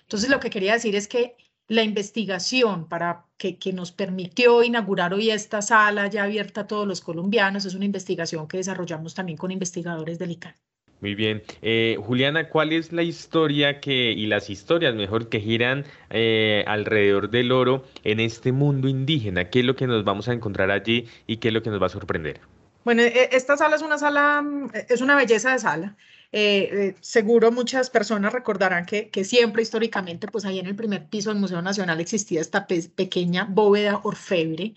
[0.04, 1.36] Entonces, lo que quería decir es que
[1.68, 6.88] la investigación para que, que, nos permitió inaugurar hoy esta sala ya abierta a todos
[6.88, 10.56] los colombianos es una investigación que desarrollamos también con investigadores del ICANN.
[11.02, 11.42] Muy bien.
[11.64, 17.32] Eh, Juliana, ¿cuál es la historia que, y las historias mejor que giran eh, alrededor
[17.32, 19.50] del oro en este mundo indígena?
[19.50, 21.82] ¿Qué es lo que nos vamos a encontrar allí y qué es lo que nos
[21.82, 22.40] va a sorprender?
[22.86, 24.46] Bueno, e, esta sala es una sala,
[24.90, 25.96] es una belleza de sala.
[26.32, 31.32] Eh, seguro muchas personas recordarán que, que, siempre históricamente, pues ahí en el primer piso
[31.32, 34.76] del Museo Nacional existía esta pequeña bóveda orfebre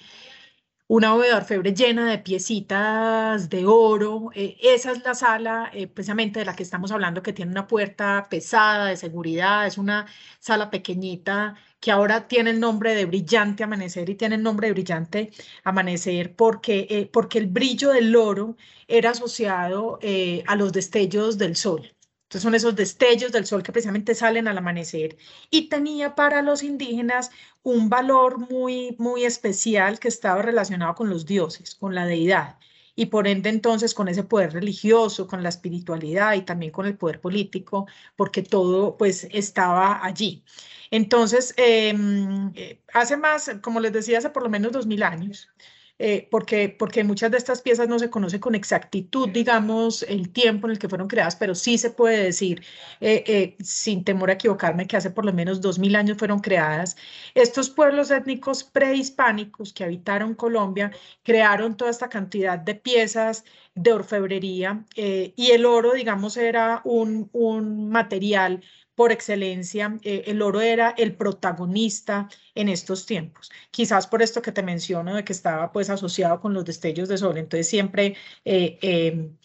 [0.86, 4.30] una bóveda orfebre llena de piecitas de oro.
[4.34, 7.66] Eh, esa es la sala eh, precisamente de la que estamos hablando, que tiene una
[7.66, 9.66] puerta pesada de seguridad.
[9.66, 10.06] Es una
[10.40, 14.72] sala pequeñita que ahora tiene el nombre de Brillante Amanecer y tiene el nombre de
[14.74, 15.30] Brillante
[15.64, 18.56] Amanecer porque, eh, porque el brillo del oro
[18.88, 19.98] era asociado
[20.46, 21.93] a los destellos del sol.
[22.42, 25.16] Son esos destellos del sol que precisamente salen al amanecer
[25.50, 27.30] y tenía para los indígenas
[27.62, 32.58] un valor muy, muy especial que estaba relacionado con los dioses, con la deidad
[32.96, 36.96] y por ende entonces con ese poder religioso, con la espiritualidad y también con el
[36.96, 40.44] poder político, porque todo pues estaba allí.
[40.90, 45.48] Entonces, em, eh, hace más, como les decía, hace por lo menos dos mil años,
[45.98, 50.66] eh, porque, porque muchas de estas piezas no se conoce con exactitud, digamos, el tiempo
[50.66, 52.62] en el que fueron creadas, pero sí se puede decir,
[53.00, 56.40] eh, eh, sin temor a equivocarme, que hace por lo menos dos mil años fueron
[56.40, 56.96] creadas.
[57.34, 60.90] Estos pueblos étnicos prehispánicos que habitaron Colombia
[61.22, 67.88] crearon toda esta cantidad de piezas de orfebrería y el oro, digamos, era un, un
[67.88, 68.62] material
[68.94, 73.50] por excelencia, eh, el oro era el protagonista en estos tiempos.
[73.70, 77.18] Quizás por esto que te menciono de que estaba pues asociado con los destellos de
[77.18, 79.36] sol, entonces siempre eh, em,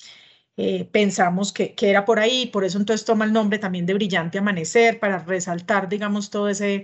[0.57, 3.93] eh, pensamos que, que, era por ahí, por eso entonces toma el nombre también de
[3.93, 6.83] Brillante Amanecer para resaltar, digamos, todo ese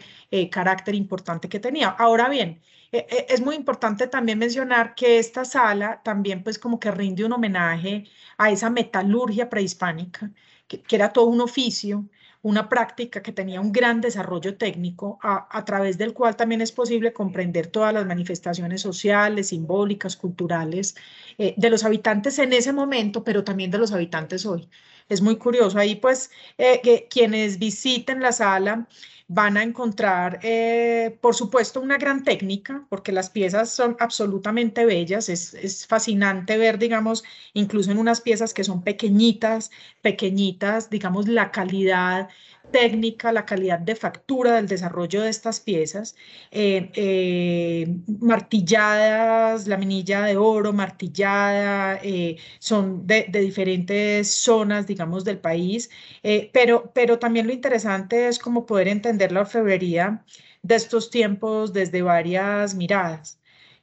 [0.51, 1.89] carácter importante que tenía.
[1.89, 7.25] Ahora bien, es muy importante también mencionar que esta sala también pues como que rinde
[7.25, 8.05] un homenaje
[8.37, 10.31] a esa metalurgia prehispánica,
[10.67, 12.09] que, que era todo un oficio
[12.45, 17.11] una práctica que tenía un gran desarrollo técnico, a, través del cual también es posible
[17.11, 20.95] comprender todas las manifestaciones sociales, simbólicas, culturales
[21.39, 24.69] eh, de los habitantes en ese momento, pero también de los habitantes hoy.
[25.09, 25.79] Es muy curioso.
[25.79, 26.29] Ahí pues
[26.59, 28.87] eh, que quienes visiten la sala
[29.27, 35.29] van a encontrar, eh, por supuesto, una gran técnica, porque las piezas son absolutamente bellas.
[35.29, 41.51] Es, es, fascinante ver, digamos, incluso en unas piezas que son pequeñitas, pequeñitas, digamos, la
[41.51, 42.29] calidad
[42.75, 46.15] técnica, la calidad de factura del desarrollo de estas piezas,
[46.51, 47.87] eh, eh,
[48.19, 55.89] martilladas, laminilla de oro, martillada, eh, son de, diferentes zonas, digamos, del país,
[56.51, 60.25] pero, pero también lo interesante es como poder entender la orfebrería
[60.61, 63.39] de estos tiempos desde varias miradas.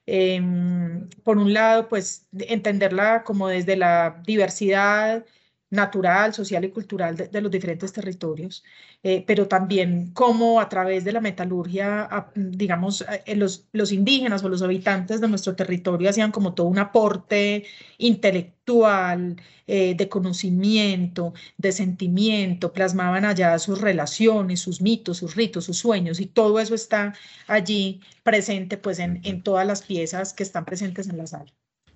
[0.07, 5.25] Em, por un lado, pues entenderla como desde la diversidad,
[5.73, 8.63] natural, social y cultural de, los diferentes territorios,
[9.03, 14.49] eh, pero también cómo a través de la metalurgia, digamos, eh, los, los indígenas o
[14.51, 17.65] los habitantes de nuestro territorio hacían como todo un aporte
[17.99, 25.79] intelectual, eh, de conocimiento, de sentimiento, plasmaban allá sus relaciones, sus mitos, sus ritos, sus
[25.79, 27.15] sueños, y todo eso está
[27.47, 31.53] allí presente pues en, en todas las piezas que están presentes en la sala.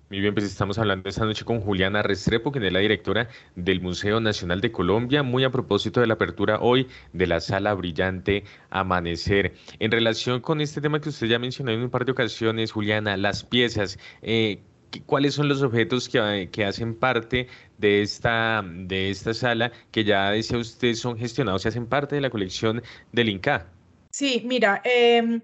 [0.09, 3.27] Muy bien, pues estamos hablando esta noche con Juliana Restrepo, quien es la directora
[3.57, 7.73] del Museo Nacional de Colombia, muy a propósito de la apertura hoy de la Sala
[7.73, 9.53] Brillante Amanecer.
[9.79, 13.17] En relación con este tema que usted ya mencionó en un par de ocasiones, Juliana,
[13.17, 14.61] las piezas, eh,
[15.05, 20.31] ¿cuáles son los objetos que, que, hacen parte de esta, de esta sala que ya
[20.31, 22.81] decía usted son gestionados y hacen parte de la colección
[23.11, 23.67] del INCA?
[24.11, 25.41] Sí, mira, eh,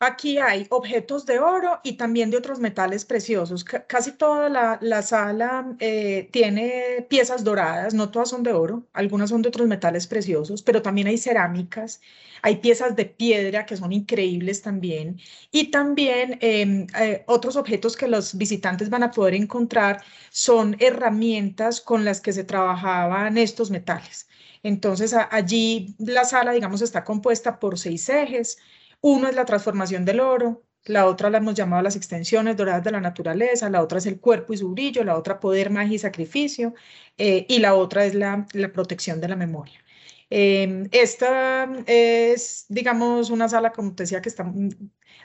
[0.00, 3.64] Aquí hay objetos de oro y también de otros metales preciosos.
[3.64, 9.42] casi toda la, sala eh, tiene piezas doradas, no todas son de oro, algunas son
[9.42, 12.00] de otros metales preciosos, pero también hay cerámicas,
[12.42, 15.18] hay piezas de piedra que son increíbles también
[15.50, 21.80] y también em, eh, otros objetos que los visitantes van a poder encontrar son herramientas
[21.80, 24.28] con las que se trabajaban estos metales.
[24.62, 28.58] Entonces allí la sala, digamos, está compuesta por seis ejes
[29.00, 32.92] uno es la transformación del oro, la otra la hemos llamado las extensiones doradas de
[32.92, 35.98] la naturaleza, la otra es el cuerpo y su brillo, la otra poder, magia y
[35.98, 36.74] sacrificio,
[37.18, 39.78] eh, y la otra es la, protección de la memoria.
[40.30, 44.50] Em, esta es, digamos, una sala, como te decía, que está,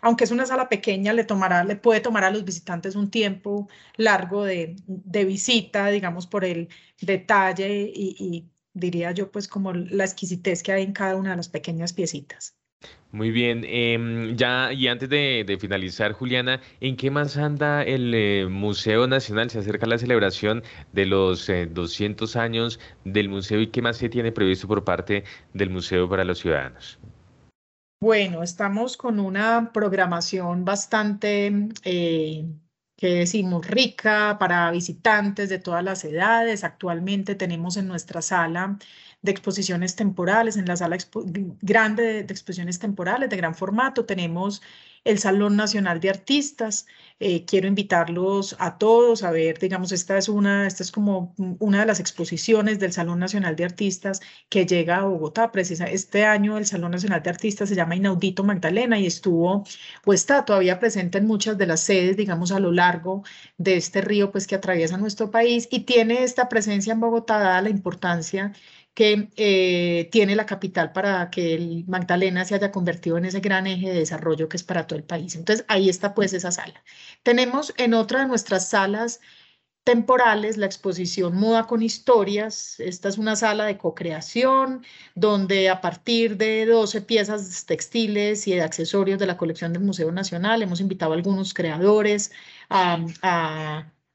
[0.01, 3.67] aunque es una sala pequeña, le, tomará, le puede tomar a los visitantes un tiempo
[3.97, 4.75] largo de,
[5.25, 6.69] visita, digamos, por el
[7.01, 11.37] detalle y, y diría yo, pues como la exquisitez que hay en cada una de
[11.37, 12.57] las pequeñas piecitas.
[13.13, 18.47] Muy bien, em, ya y antes de, finalizar, Juliana, ¿en qué más anda el eh,
[18.49, 19.51] Museo Nacional?
[19.51, 20.63] Se acerca la celebración
[20.93, 25.25] de los 200 eh, años del museo y qué más se tiene previsto por parte
[25.53, 26.97] del museo para los ciudadanos.
[28.01, 32.45] Bueno, estamos con una programación bastante, eh,
[32.97, 36.63] que decimos, rica para visitantes de todas las edades.
[36.63, 38.77] Actualmente tenemos en nuestra sala
[39.23, 40.97] de exposiciones temporales, en la sala
[41.61, 44.05] grande de, exposiciones temporales de gran formato.
[44.05, 44.61] Tenemos
[45.05, 46.85] el Salón Nacional de Artistas.
[47.19, 51.81] Eh, quiero invitarlos a todos a ver, digamos, esta es una, esta es como una
[51.81, 55.51] de las exposiciones del Salón Nacional de Artistas que llega a Bogotá.
[55.51, 59.63] Precisa, este año el Salón Nacional de Artistas se llama Inaudito Magdalena y estuvo
[60.05, 63.23] o está todavía presente en muchas de las sedes, digamos, a lo largo
[63.57, 67.61] de este río, pues que atraviesa nuestro país y tiene esta presencia en Bogotá dada
[67.61, 68.53] la importancia
[68.93, 73.89] que eh, tiene la capital para que Magdalena se haya convertido en ese gran eje
[73.89, 75.35] de desarrollo que es para todo el país.
[75.35, 76.83] Entonces, ahí está pues esa sala.
[77.23, 79.19] Tenemos en otra de nuestras salas
[79.83, 82.79] temporales la exposición Moda con Historias.
[82.79, 84.85] Esta es una sala de co-creación
[85.15, 90.11] donde a partir de 12 piezas textiles y de accesorios de la colección del Museo
[90.11, 92.31] Nacional hemos invitado a algunos creadores
[92.69, 93.05] a,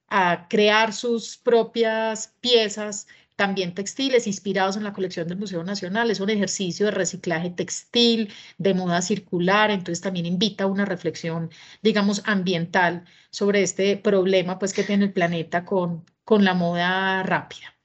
[0.08, 3.06] a crear sus propias piezas
[3.38, 6.10] también textiles inspirados en la colección del Museo Nacional.
[6.10, 11.50] Es un ejercicio de reciclaje textil, de moda circular, entonces también invita a una reflexión,
[11.82, 17.77] digamos, ambiental sobre este problema pues, que tiene el planeta con, con la moda rápida.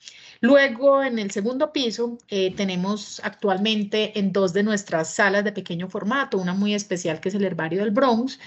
[0.43, 5.87] Luego, en el segundo piso, eh, tenemos actualmente en dos de nuestras salas de pequeño
[5.87, 8.39] formato, una muy especial que es el Herbario del Bronx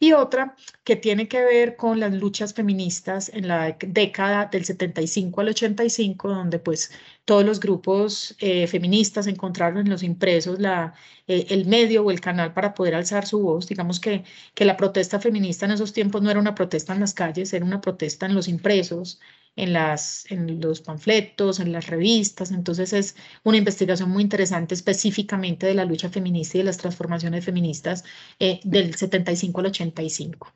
[0.00, 5.40] y otra que tiene que ver con las luchas feministas en la década del 75
[5.42, 6.90] al 85, donde pues
[7.24, 10.94] todos los grupos eh, feministas encontraron en los impresos la,
[11.28, 13.68] eh, el medio o el canal para poder alzar su voz.
[13.68, 14.24] Digamos que,
[14.54, 17.64] que la protesta feminista en esos tiempos no era una protesta en las calles, era
[17.64, 19.20] una protesta en los impresos,
[19.56, 22.50] en, las, en los panfletos, en las revistas.
[22.50, 27.44] Entonces es una investigación muy interesante específicamente de la lucha feminista y de las transformaciones
[27.44, 28.04] feministas
[28.38, 30.52] eh, del 75 al 85.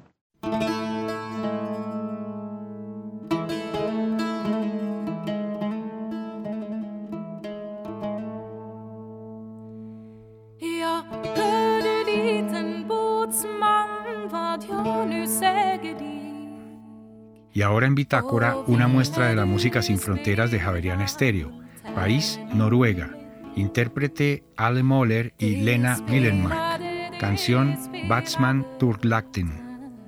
[17.80, 21.50] Ahora en Bitácora, una muestra de la música sin fronteras de Javeriana Estéreo.
[21.96, 23.10] País, Noruega.
[23.56, 26.82] Intérprete Ale Moller y Lena Millenmark.
[27.22, 27.78] Canción
[28.10, 29.50] Batsman Turglakten.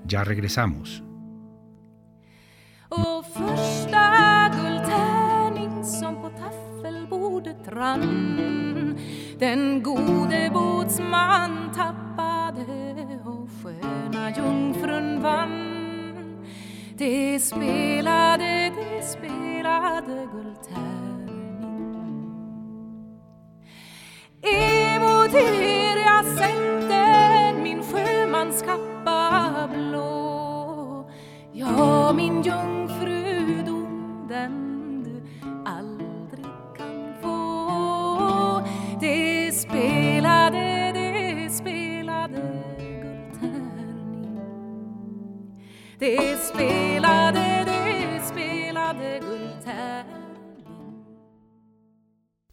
[0.05, 1.01] Ya regresamos.
[2.89, 8.97] Och första guldtärning som på taffelbordet rann
[9.39, 12.65] Den gode båtsman tappade
[13.26, 15.61] och sköna jungfrun vann
[17.02, 21.30] Det spelade, det spelade guldtärning
[24.41, 31.10] Emot er jag sänkte min sjömanskappa blå.
[31.52, 35.22] Ja, min jungfrudom den du
[35.66, 36.45] aldrig
[36.78, 38.62] kan få.
[38.99, 42.41] Det spelade, det spelade
[42.80, 44.41] guldtärning
[45.99, 46.90] Det spelade,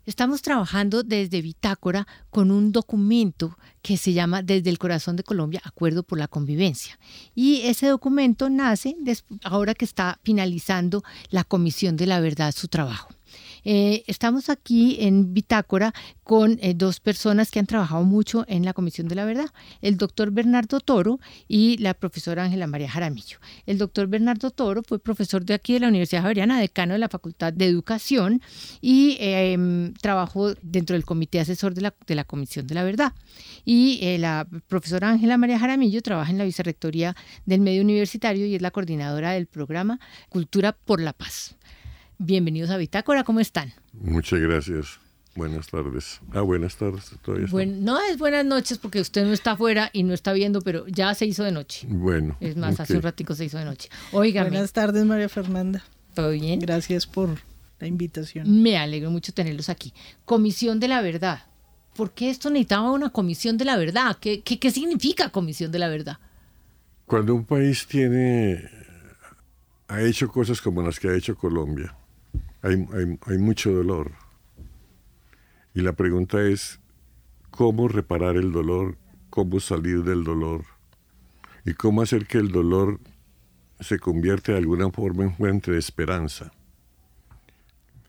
[0.08, 5.60] Estamos trabajando desde Bitácora con un documento que se llama Desde el Corazón de Colombia,
[5.62, 6.98] Acuerdo por la Convivencia.
[7.34, 8.96] Y ese documento nace
[9.44, 13.17] ahora que está finalizando la Comisión de la Verdad su trabajo.
[13.64, 15.92] Eh, estamos aquí en Bitácora
[16.24, 19.48] con eh, dos personas que han trabajado mucho en la Comisión de la Verdad,
[19.80, 23.38] el doctor Bernardo Toro y la profesora Ángela María Jaramillo.
[23.66, 27.08] El doctor Bernardo Toro fue profesor de aquí de la Universidad Javeriana, decano de la
[27.08, 28.42] Facultad de Educación
[28.80, 33.12] y eh, trabajó dentro del comité asesor de la, de la Comisión de la Verdad.
[33.64, 38.54] Y eh, la profesora Ángela María Jaramillo trabaja en la vicerrectoría del medio universitario y
[38.54, 39.98] es la coordinadora del programa
[40.28, 41.57] Cultura por la Paz.
[42.20, 43.72] Bienvenidos a Bitácora, ¿cómo están?
[43.92, 44.98] Muchas gracias.
[45.36, 46.20] Buenas tardes.
[46.32, 47.12] Ah, buenas tardes.
[47.22, 50.84] Todavía no es buenas noches porque usted no está afuera y no está viendo, pero
[50.88, 51.86] ya se hizo de noche.
[51.88, 52.36] Bueno.
[52.40, 53.88] Es más, hace un ratico se hizo de noche.
[54.10, 55.84] Óigame, Buenas tardes, María Fernanda.
[56.12, 56.58] ¿todo bien?
[56.58, 57.28] Gracias por
[57.78, 58.62] la invitación.
[58.62, 59.94] Me alegro mucho tenerlos aquí.
[60.24, 61.42] Comisión de la Verdad.
[61.94, 64.16] ¿Por qué esto necesitaba una comisión de la verdad?
[64.20, 66.18] ¿Qué, qué, qué significa comisión de la verdad?
[67.06, 68.68] Cuando un país tiene,
[69.86, 71.94] ha hecho cosas como las que ha hecho Colombia,
[72.62, 74.12] hay, hay- hay mucho dolor.
[75.74, 76.80] Y la pregunta es,
[77.50, 78.96] ¿cómo reparar el dolor?
[79.30, 80.64] ¿Cómo salir del dolor?
[81.64, 82.98] ¿Y cómo hacer que el dolor
[83.80, 86.50] se convierta de alguna forma en fuente de esperanza?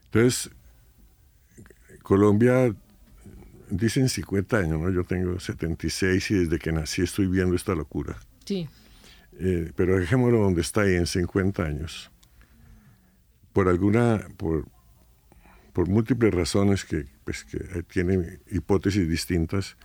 [0.06, 0.50] Entonces,
[2.02, 2.74] Colombia,
[3.70, 4.90] dicen 50 años, ¿no?
[4.90, 8.18] Yo tengo 76 y desde que nací estoy viendo esta locura.
[8.46, 8.68] Sí.
[9.38, 12.10] Eh, pero dejémoslo donde está ahí en 50 años.
[13.54, 14.68] Por alguna, por,
[15.74, 19.78] por múltiples razones que, pues, que tienen hipótesis distintas,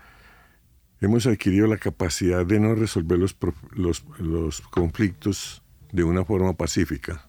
[1.00, 3.36] hemos adquirido la capacidad de no resolver los,
[3.72, 5.62] los, los conflictos
[5.92, 7.26] de una forma pacífica.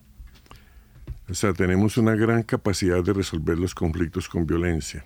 [1.29, 5.05] O sea, tenemos una gran capacidad de resolver los conflictos con violencia,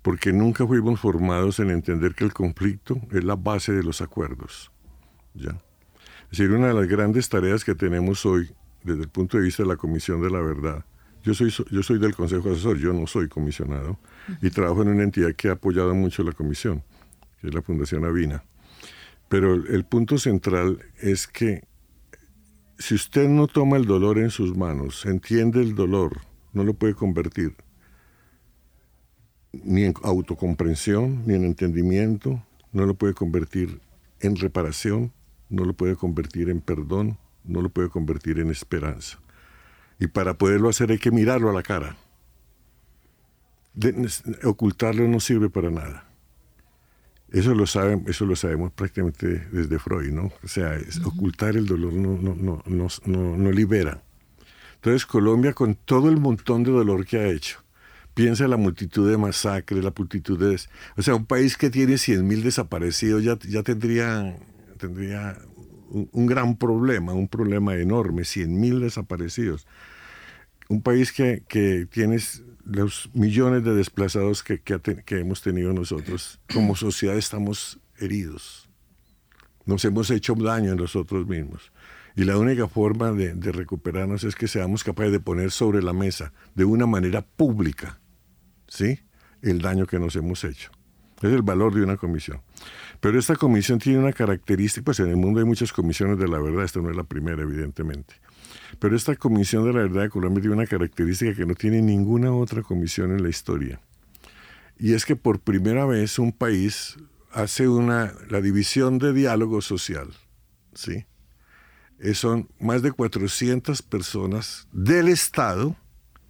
[0.00, 4.70] porque nunca fuimos formados en entender que el conflicto es la base de los acuerdos.
[5.34, 5.50] ¿ya?
[6.30, 9.62] Es decir, una de las grandes tareas que tenemos hoy, desde el punto de vista
[9.62, 10.84] de la Comisión de la Verdad,
[11.22, 13.98] yo soy, so- yo soy del Consejo Asesor, yo no soy comisionado,
[14.40, 16.82] y trabajo en una entidad que ha apoyado mucho la Comisión,
[17.40, 18.42] que es la Fundación Avina.
[19.28, 21.62] Pero el, el punto central es que
[22.78, 26.20] si usted no toma el dolor en sus manos, entiende el dolor,
[26.52, 27.54] no lo puede convertir
[29.52, 33.80] ni en autocomprensión, ni en entendimiento, no lo puede convertir
[34.20, 35.12] en reparación,
[35.50, 39.18] no lo puede convertir en perdón, no lo puede convertir en esperanza.
[39.98, 41.96] Y para poderlo hacer hay que mirarlo a la cara.
[43.74, 44.08] De-
[44.44, 46.08] ocultarlo no sirve para nada.
[47.30, 50.30] Eso lo, saben, eso lo sabemos prácticamente desde Freud, ¿no?
[50.44, 54.02] O sea, es- ocultar el dolor no, no, no, no, no- no libera.
[54.74, 57.60] Entonces Colombia, con todo el montón de dolor que ha hecho,
[58.14, 60.60] piensa en la multitud de masacres, la multitud de...
[60.96, 64.36] O sea, un país que tiene 100.000 desaparecidos ya, ya tendría,
[64.76, 65.38] tendría
[65.92, 69.66] un, gran problema, un problema enorme, 100.000 desaparecidos.
[70.68, 72.18] Un país que, que tiene
[72.64, 78.68] los millones de desplazados que, que hemos tenido nosotros, como sociedad estamos heridos.
[79.64, 81.72] Nos hemos hecho daño a nosotros mismos.
[82.14, 85.92] Y la única forma de, de, recuperarnos es que seamos capaces de poner sobre la
[85.92, 88.00] mesa de una manera pública
[88.68, 89.00] ¿sí?
[89.40, 90.70] el daño que nos hemos hecho.
[91.22, 92.42] Es el valor de una comisión.
[93.02, 96.38] Pero esta comisión tiene una característica, pues en el mundo hay muchas comisiones de la
[96.38, 98.14] verdad, esta no es la primera, evidentemente.
[98.78, 102.32] Pero esta comisión de la verdad de Colombia tiene una característica que no tiene ninguna
[102.32, 103.80] otra comisión en la historia.
[104.78, 106.96] Y es que por primera vez un país
[107.32, 110.06] hace una, la división de diálogo social,
[110.72, 111.04] ¿sí?
[111.98, 115.74] Eh, son más de 400 personas del Estado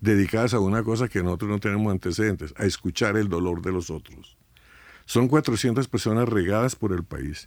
[0.01, 3.91] dedicadas a una cosa que nosotros no tenemos antecedentes, a escuchar el dolor de los
[3.91, 4.39] otros.
[5.05, 7.47] Son 400 personas regadas por el país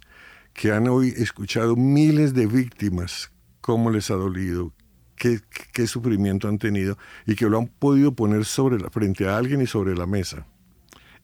[0.52, 3.30] que han hoy escuchado miles de víctimas,
[3.60, 4.72] cómo les ha dolido,
[5.14, 5.40] qué,
[5.72, 6.96] qué sufrimiento han tenido
[7.26, 10.46] y que lo han podido poner sobre la, frente a alguien y sobre la mesa.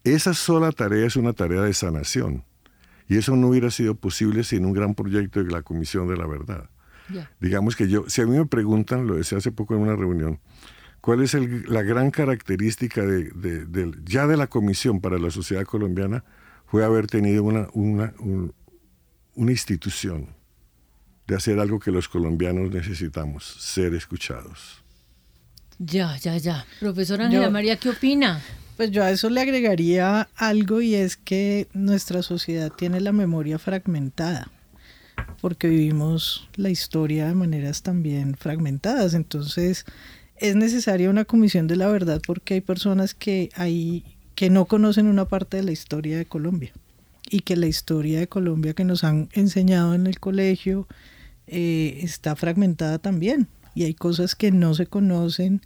[0.05, 2.45] Esa sola tarea es una tarea de sanación.
[3.09, 6.27] Y eso no hubiera sido posible sin un gran proyecto de la Comisión de la
[6.27, 6.71] Verdad.
[7.11, 7.31] Yeah.
[7.41, 10.41] Digamos que yo, si a mí me preguntan, lo decía hace poco en una reunión,
[11.03, 15.31] ¿cuál es el, la gran característica de, de, de, ya de la Comisión para la
[15.31, 16.25] Sociedad Colombiana?
[16.65, 18.55] Fue haber tenido una, una, un,
[19.35, 20.29] una institución
[21.27, 24.83] de hacer algo que los colombianos necesitamos, ser escuchados.
[25.79, 26.65] Ya, ya, ya.
[26.81, 28.41] Profesor Ángela María, ¿qué opina?
[28.77, 33.59] Pues yo a eso le agregaría algo y es que nuestra sociedad tiene la memoria
[33.59, 34.51] fragmentada,
[35.41, 39.15] porque vivimos la historia de maneras también fragmentadas.
[39.15, 39.85] Entonces
[40.43, 45.07] es necesaria una comisión de la verdad porque hay personas que, hay, que no conocen
[45.07, 46.73] una parte de la historia de Colombia
[47.31, 50.89] y que la historia de Colombia que nos han enseñado en el colegio
[51.47, 55.63] eh, está fragmentada también y hay cosas que no se conocen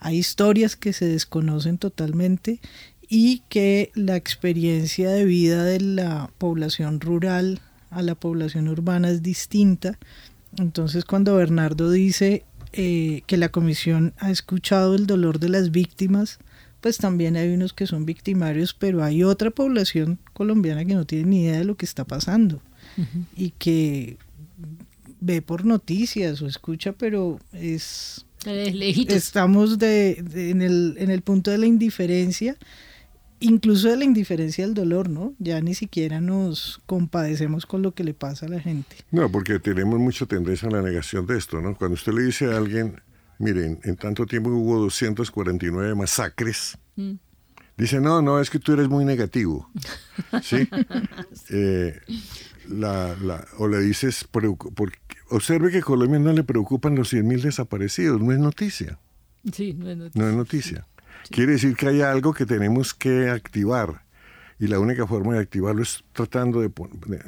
[0.00, 2.60] hay historias que se desconocen totalmente
[3.08, 7.60] y que la experiencia de vida de la población rural
[7.90, 9.98] a la población urbana es distinta.
[10.58, 12.44] Entonces cuando Bernardo dice
[12.76, 16.38] eh, que la comisión ha escuchado el dolor de las víctimas,
[16.80, 21.24] pues también hay unos que son victimarios, pero hay otra población colombiana que no tiene
[21.24, 22.60] ni idea de lo que está pasando
[22.98, 23.24] uh -huh.
[23.36, 24.18] y que
[25.20, 28.26] ve por noticias o escucha, pero es
[29.16, 32.56] Estamos de, de, en, el, en el punto de la indiferencia,
[33.44, 35.34] incluso de la indiferencia del dolor, ¿no?
[35.38, 38.96] Ya ni siquiera nos compadecemos con lo que le pasa a la gente.
[39.10, 41.76] No, porque tenemos mucha tendencia a la negación de esto, ¿no?
[41.76, 43.00] Cuando usted le dice a alguien,
[43.38, 47.12] miren, en tanto tiempo hubo 249 masacres, mm.
[47.76, 49.70] dice, no, no, es que tú eres muy negativo,
[50.42, 50.66] ¿sí?
[51.50, 52.00] eh,
[52.68, 54.96] la, la, o le dices, porque
[55.28, 58.98] observe que a Colombia no le preocupan los 100.000 desaparecidos, no es noticia.
[59.52, 60.22] Sí, no es noticia.
[60.22, 60.86] No es noticia.
[61.24, 61.34] Sí.
[61.34, 64.04] Quiere decir que hay algo que tenemos que activar
[64.58, 67.20] y la única forma de activarlo es tratando de, de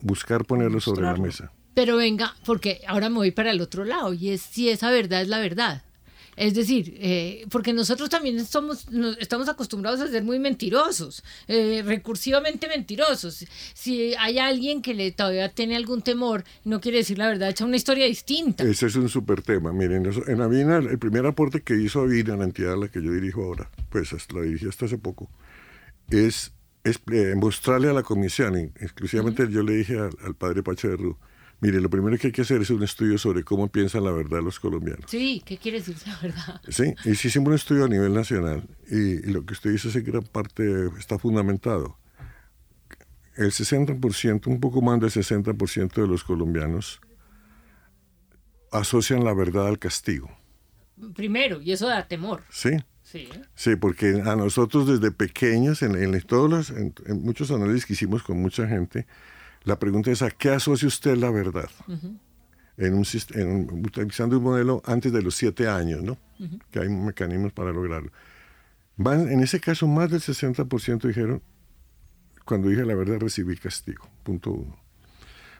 [0.00, 1.52] buscar ponerlo sobre la mesa.
[1.74, 5.22] Pero venga, porque ahora me voy para el otro lado y es si esa verdad
[5.22, 5.82] es la verdad.
[6.38, 11.82] Es decir, eh, porque nosotros también somos, nos, estamos acostumbrados a ser muy mentirosos, eh,
[11.84, 13.44] recursivamente mentirosos.
[13.74, 17.64] Si hay alguien que le todavía tiene algún temor, no quiere decir la verdad, echa
[17.64, 18.62] una historia distinta.
[18.62, 19.72] Ese es un súper tema.
[19.72, 23.12] Miren, en Avina, el primer aporte que hizo Avina, la entidad a la que yo
[23.12, 25.28] dirijo ahora, pues la dirigí hasta hace poco,
[26.08, 26.52] es,
[26.84, 29.50] es eh, mostrarle a la comisión, exclusivamente uh -huh.
[29.50, 31.16] yo le dije al, al padre de Rú,
[31.60, 34.40] Mire, lo primero que hay que hacer es un estudio sobre cómo piensan la verdad
[34.42, 35.10] los colombianos.
[35.10, 36.60] Sí, ¿qué quiere decir la verdad?
[36.68, 39.88] Sí, y sí hicimos un estudio a nivel nacional y, y lo que usted dice
[39.88, 41.98] es en gran parte está fundamentado.
[43.36, 47.00] El 60%, un poco más del 60% de los colombianos
[48.70, 50.30] asocian la verdad al castigo.
[51.14, 52.42] Primero, y eso da temor.
[52.50, 52.70] Sí.
[53.02, 53.26] Sí.
[53.54, 57.94] sí, porque a nosotros desde pequeños, en, en todos los, en, en muchos análisis que
[57.94, 59.06] hicimos con mucha gente,
[59.68, 61.70] la pregunta es, ¿a qué asocia usted la verdad?
[61.86, 62.18] Uh -huh.
[62.78, 63.04] en un,
[63.34, 66.12] en un, utilizando un modelo antes de los siete años, ¿no?
[66.38, 66.60] Uh -huh.
[66.70, 68.10] Que hay mecanismos para lograrlo.
[68.96, 71.42] Van, en ese caso, más del 60% dijeron,
[72.46, 74.08] cuando dije la verdad recibí castigo.
[74.22, 74.76] Punto uno.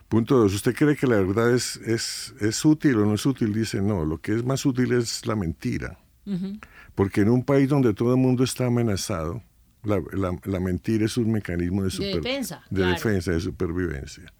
[0.08, 3.52] Punto dos, ¿usted cree que la verdad es, es, es útil o no es útil?
[3.52, 5.98] Dice, no, lo que es más útil es la mentira.
[6.24, 6.60] Uh -huh.
[6.94, 9.42] Porque en un país donde todo el mundo está amenazado,
[9.84, 12.92] la, la, la, mentira es un mecanismo de, super, de defensa, de, claro.
[12.92, 14.32] defensa, de supervivencia.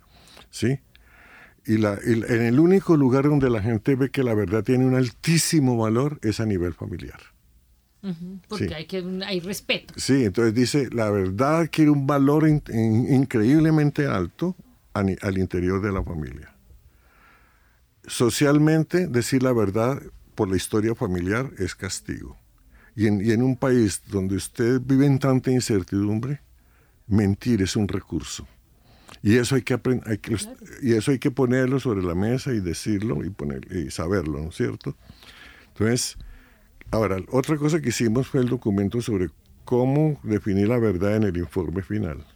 [0.51, 0.81] ¿Sí?
[1.67, 4.87] Y, la, y, en el único lugar donde la gente ve que la verdad tiene
[4.87, 7.21] un altísimo valor es a nivel familiar.
[8.03, 8.75] Uh -huh, porque sí.
[8.75, 9.95] hay, que, hay respeto.
[9.97, 14.57] Sí, entonces dice, la verdad adquiere un valor in, in, increíblemente alto
[14.95, 16.53] al interior de la familia.
[18.07, 20.01] Socialmente, decir la verdad
[20.35, 22.37] por la historia familiar es castigo.
[22.99, 26.41] Y en, y en, un país donde usted vive en tanta incertidumbre,
[27.07, 28.45] mentir es un recurso.
[29.23, 30.37] Y eso hay que, hay que
[30.83, 34.49] y eso hay que ponerlo sobre la mesa y decirlo y, poner, y saberlo, ¿no
[34.49, 34.97] es cierto?
[35.69, 36.19] Entonces,
[36.91, 39.29] ahora, otra cosa que hicimos fue el documento sobre
[39.65, 42.27] cómo definir la verdad en el informe final.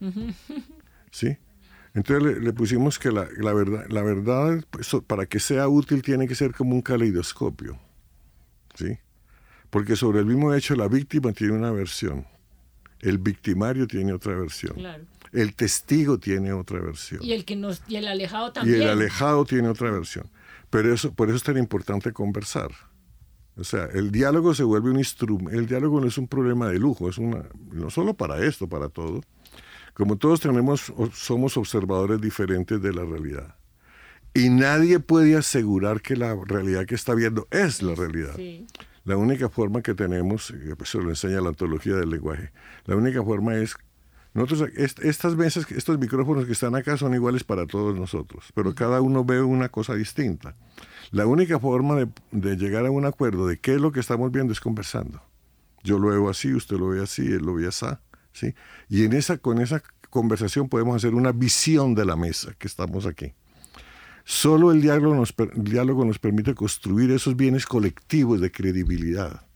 [1.11, 1.39] ¿Sí?
[1.93, 6.03] Entonces le, le pusimos que la, la verdad, la verdad pues, para que sea útil
[6.03, 7.81] tiene que ser como un caleidoscopio.
[9.73, 12.27] Porque sobre el mismo hecho la víctima tiene una versión,
[13.01, 15.05] el victimario tiene otra versión, Claro.
[15.33, 18.83] el testigo tiene otra versión Y el que nos, y el alejado y también.
[18.83, 20.27] el alejado tiene otra versión.
[20.69, 22.71] Pero eso, por eso es tan importante conversar.
[23.57, 25.59] O sea, el diálogo se vuelve un instrumento.
[25.59, 27.43] El diálogo no es un problema de lujo, es una,
[27.73, 29.23] no solo para esto, para todo.
[29.95, 33.57] Como todos tenemos, somos observadores diferentes de la realidad.
[34.35, 38.35] Y nadie puede asegurar que la realidad que está viendo es la realidad.
[38.37, 38.67] Sí.
[39.05, 42.53] La única forma que tenemos, y eso lo enseña la ontología del lenguaje,
[42.87, 43.75] la única forma es,
[44.35, 48.75] nosotros, est- estas mesas, estos micrófonos que están acá son iguales para todos nosotros, pero
[48.75, 50.55] cada uno ve una cosa distinta.
[51.11, 54.31] La única forma de, de llegar a un acuerdo de qué es lo que estamos
[54.33, 55.21] viendo es conversando.
[55.83, 57.87] Yo lo veo así, usted lo ve así, él lo ve así,
[58.33, 58.55] ¿sí?
[58.89, 63.05] Y en esa, con esa conversación podemos hacer una visión de la mesa que estamos
[63.05, 63.35] aquí.
[64.25, 69.47] Solo el diálogo nos, permite construir esos bienes colectivos de credibilidad.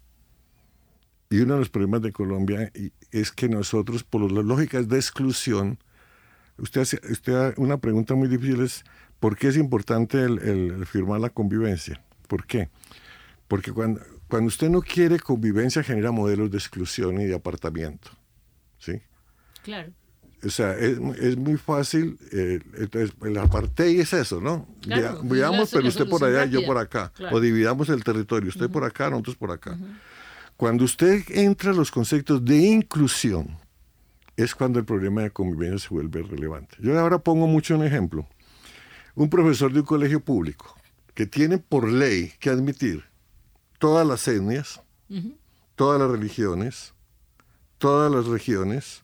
[1.31, 2.73] Y uno de los problemas de Colombia
[3.11, 5.79] es que nosotros, por las lógicas de exclusión,
[6.59, 8.85] usted hace, usted una pregunta muy difícil es,
[9.21, 12.03] ¿por qué es importante el- el firmar la convivencia?
[12.29, 12.69] ¿Por qué?
[13.49, 18.11] Porque cuando, cuando usted no quiere convivencia genera modelos de exclusión y de apartamiento.
[18.79, 19.01] ¿sí?
[19.63, 19.93] Claro.
[20.45, 22.19] O sea, es, es muy fácil.
[22.33, 24.69] eh, entonces, el apartheid es eso, ¿no?
[24.83, 26.67] Claro, Vea- veamos, pero usted por allá y yo rápida.
[26.67, 27.13] por acá.
[27.17, 27.37] Claro.
[27.37, 29.77] O dividamos el territorio, usted por acá, nosotros por acá.
[30.57, 33.59] Cuando usted entra a los conceptos de inclusión,
[34.37, 36.77] es cuando el problema de convivencia se vuelve relevante.
[36.81, 38.27] Yo ahora pongo mucho un ejemplo.
[39.15, 40.77] Un profesor de un colegio público
[41.15, 43.05] que tiene por ley que admitir
[43.79, 44.83] todas las etnias,
[45.75, 46.93] todas las religiones,
[47.79, 49.03] todas las regiones,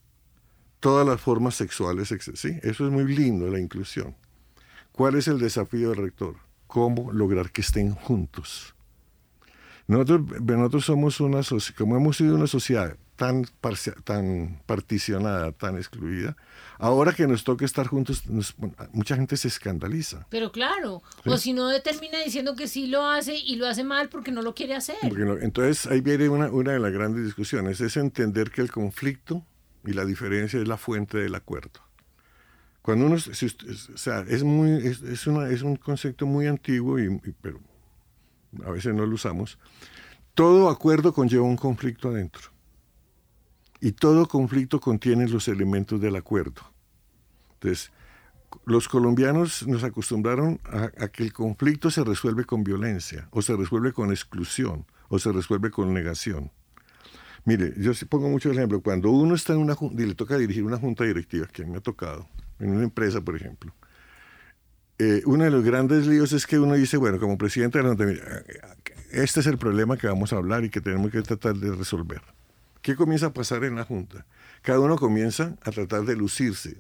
[0.83, 2.13] todas las formas sexuales.
[2.35, 2.59] ¿sí?
[2.63, 4.15] Eso es muy lindo, la inclusión.
[4.91, 6.35] ¿Cuál es el desafío del rector?
[6.67, 8.75] ¿Cómo lograr que estén juntos?
[9.87, 11.41] Nosotros, nosotros somos una
[11.79, 13.45] como hemos sido una sociedad tan,
[14.05, 16.37] tan particionada, tan excluida,
[16.79, 18.55] ahora que nos toca estar juntos, nos-
[18.93, 20.27] mucha gente se escandaliza.
[20.31, 24.09] Pero claro, o si no termina diciendo que sí lo hace y lo hace mal
[24.09, 24.97] porque no lo quiere hacer.
[25.17, 29.45] No- entonces ahí viene una, una de las grandes discusiones, es entender que el conflicto
[29.85, 31.81] y la diferencia es la fuente del acuerdo.
[32.83, 36.99] Cuando uno, si o sea, es, muy, es, es una- es un concepto muy antiguo,
[36.99, 37.61] y, y- pero
[38.65, 39.59] a veces no lo usamos.
[40.35, 42.51] Todo acuerdo conlleva un conflicto adentro.
[43.81, 46.63] Y todo conflicto contiene los elementos del acuerdo.
[47.55, 47.93] Entonces,
[48.65, 53.57] los colombianos nos acostumbraron a, a que el conflicto se resuelve con violencia, o se
[53.57, 56.51] resuelve con exclusión, o se resuelve con negación.
[57.45, 58.81] Mire, yo pongo mucho el ejemplo.
[58.81, 61.79] Cuando uno está en una junta y le toca dirigir una junta directiva, que me
[61.79, 62.29] ha tocado,
[62.61, 63.75] en una empresa, por ejemplo,
[64.99, 67.91] eh, uno de los grandes líos es que uno dice, bueno, como presidente de la
[67.91, 68.05] junta,
[69.11, 72.23] este es el problema que vamos a hablar y que tenemos que tratar de resolver.
[72.81, 74.25] ¿Qué comienza a pasar en la junta?
[74.63, 76.77] Cada uno comienza a tratar de lucirse,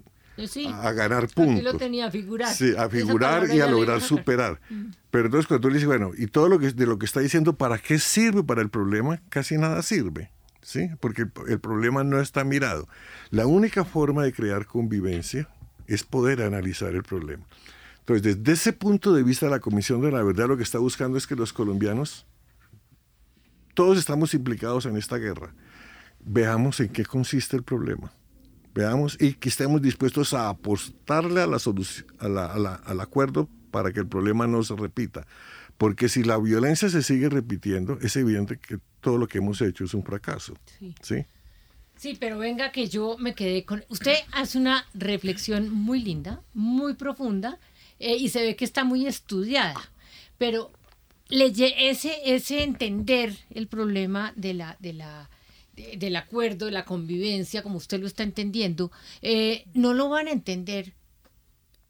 [0.48, 0.66] Sí.
[0.66, 1.62] a, a ganar Aquí puntos.
[1.64, 2.52] lo tenía a figurar.
[2.54, 4.60] Sí, a figurar y a lograr a superar.
[5.10, 7.20] Pero entonces cuando tú le dices, bueno, y todo lo que de lo que está
[7.20, 9.20] diciendo, ¿para qué sirve para el problema?
[9.28, 10.30] Casi nada sirve,
[10.62, 10.90] ¿sí?
[11.00, 12.88] Porque el, problema no está mirado.
[13.30, 15.48] La única forma de crear convivencia
[15.86, 17.44] es poder analizar el problema.
[18.00, 21.18] Entonces, desde ese punto de vista, la Comisión de la Verdad lo que está buscando
[21.18, 22.26] es que los colombianos,
[23.74, 25.54] todos estamos implicados en esta guerra,
[26.20, 28.12] veamos en qué consiste el problema
[28.74, 34.06] veamos y que estemos dispuestos a apostarle a la a al acuerdo para que el
[34.06, 35.26] problema no se repita.
[35.83, 39.83] Porque si la violencia se sigue repitiendo, es evidente que todo lo que hemos hecho
[39.85, 40.55] es un fracaso.
[40.78, 40.95] Sí.
[41.03, 41.24] ¿sí?
[41.97, 43.85] Sí, pero venga que yo me quedé con...
[43.89, 47.59] Usted hace una reflexión muy linda, muy profunda,
[47.99, 49.80] eh, y se ve que está muy estudiada,
[50.39, 50.70] pero
[51.28, 55.30] le lle- ese, ese entender el problema de la, de la,
[55.74, 60.28] de- del acuerdo, de la convivencia, como usted lo está entendiendo, eh, no lo van
[60.28, 60.95] a entender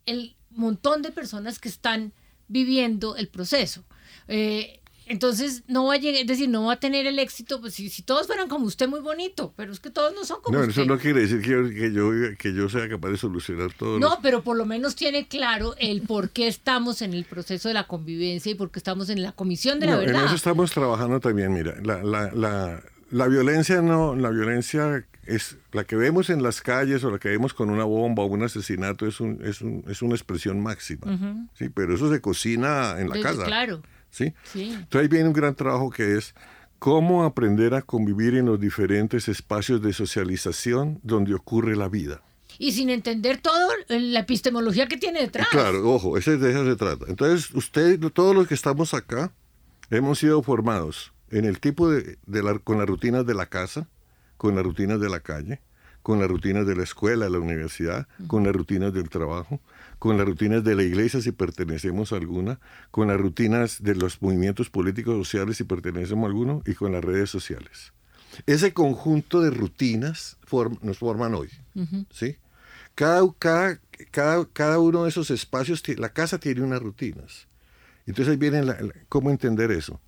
[0.07, 2.15] el montón de personas que están
[2.53, 3.83] viviendo el proceso.
[4.29, 7.75] Eh, entonces no va a llegar, es decir, no va a tener el éxito, pues
[7.75, 10.57] si, si todos fueran como usted muy bonito, pero es que todos no son como
[10.57, 10.81] No, usted.
[10.83, 13.99] eso no quiere decir que yo, que yo, que yo sea capaz de solucionar todo.
[13.99, 17.75] No, pero por lo menos tiene claro el por qué estamos en el proceso de
[17.75, 20.27] la convivencia y por qué estamos en la comisión de la No, en verdad.
[20.27, 21.53] eso estamos trabajando también.
[21.53, 26.61] Mira, la, la, la, la violencia no, la violencia es la que vemos en las
[26.61, 29.85] calles o la que vemos con una bomba o un asesinato es, un, es, un,
[29.89, 31.47] es una expresión máxima.
[31.55, 31.69] ¿sí?
[31.69, 33.45] Pero eso se cocina en la Desde- casa.
[33.45, 33.83] Claro.
[34.11, 34.35] ¿sí?
[34.45, 34.71] Sí.
[34.73, 36.35] Entonces ahí viene un gran trabajo que es
[36.79, 42.23] cómo aprender a convivir en los diferentes espacios de socialización donde ocurre la vida.
[42.59, 45.49] Y sin entender todo la epistemología que tiene detrás.
[45.51, 47.07] Claro, ojo, ese, de eso se trata.
[47.09, 49.33] Entonces, usted, todos los que estamos acá,
[49.91, 53.89] hemos sido formados en el tipo de, de la- con las rutinas de la casa,
[54.43, 55.61] con las rutinas de la calle,
[56.03, 59.61] con las rutinas de la escuela, de la universidad, con las rutinas del trabajo,
[60.01, 62.59] con las rutinas de la iglesia si pertenecemos a alguna,
[62.91, 67.05] con las rutinas de los movimientos políticos sociales si pertenecemos a alguno y con las
[67.05, 67.93] redes sociales.
[68.47, 71.49] Ese conjunto de rutinas form- nos forman hoy.
[72.11, 72.37] ¿sí?
[72.97, 73.79] Cada, cada,
[74.11, 77.47] cada, cada uno de esos espacios, la casa tiene unas rutinas.
[78.07, 80.01] Entonces ahí viene la- la- cómo entender eso.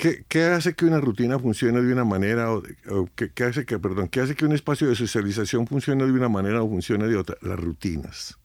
[0.00, 3.66] ¿Qué, qué hace que una rutina funcione de una manera o, o qué, qué hace
[3.66, 7.06] que, perdón, qué hace que un espacio de socialización funcione de una manera o funcione
[7.06, 7.36] de otra?
[7.42, 8.38] Las rutinas.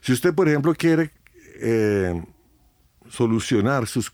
[0.00, 1.12] Si usted, por ejemplo, quiere
[1.60, 2.20] eh,
[3.08, 4.10] solucionar sus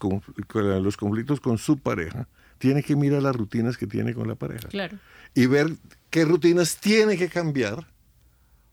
[0.52, 4.68] los conflictos con su pareja, tiene que mirar las rutinas que tiene con la pareja
[4.68, 4.98] Claro.
[5.34, 5.70] y ver
[6.10, 7.86] qué rutinas tiene que cambiar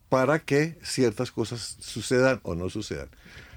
[0.10, 3.08] para que ciertas cosas sucedan o no sucedan.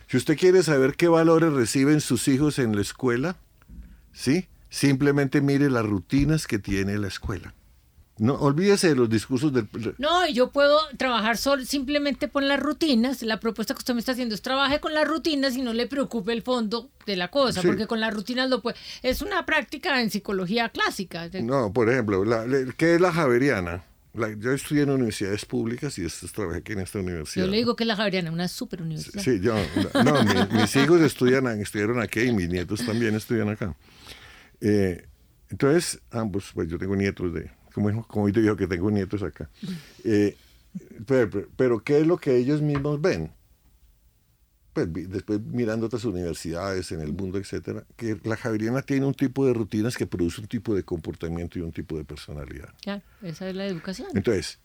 [0.07, 3.36] Si usted quiere saber qué valores reciben sus hijos en la escuela,
[4.19, 4.49] ¿sí?
[4.69, 7.55] Simplemente mire las rutinas que tiene la escuela.
[8.19, 12.59] No olvídese de los discursos del No, y yo puedo trabajar solo, simplemente con las
[12.59, 13.23] rutinas.
[13.23, 15.87] La propuesta que usted me está haciendo es trabaje con las rutinas y no le
[15.87, 17.69] preocupe el fondo de la cosa, Sí.
[17.69, 18.77] porque con las rutinas lo puede.
[19.05, 21.29] Es una práctica en psicología clásica.
[21.45, 22.45] No, por ejemplo, la-
[22.77, 23.85] ¿qué es la javeriana?
[24.14, 27.45] La- yo estudié en universidades públicas y después trabajé aquí en esta universidad.
[27.45, 29.23] Yo le digo que es la Javeriana, una super universidad.
[29.23, 29.55] Sí, yo,
[30.03, 33.77] no, mi- mis hijos estudian, estudiaron aquí y mis nietos también estudian acá.
[34.61, 35.06] Eh,
[35.50, 39.48] entonces, ambos, pues yo tengo nietos de, como, como yo digo que tengo nietos acá.
[40.04, 40.36] Eh,
[41.06, 43.32] pero, pero- pero, ¿qué es lo que ellos mismos ven?
[44.74, 49.44] Pues después mirando otras universidades en el mundo, etcétera, que la Javeriana tiene un tipo
[49.46, 52.68] de rutinas que produce un tipo de comportamiento y un tipo de personalidad.
[52.82, 54.09] Claro, esa es la educación.
[54.14, 54.59] Entonces,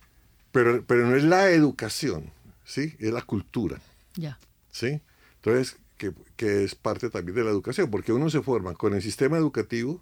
[0.52, 2.26] pero, pero no es la educación,
[2.64, 2.96] ¿sí?
[3.00, 3.80] Es la cultura.
[4.16, 4.38] Ya.
[4.72, 5.02] ¿sí?
[5.38, 9.02] Entonces, que, que es parte también de la educación, porque uno se forma con el
[9.02, 10.02] sistema educativo,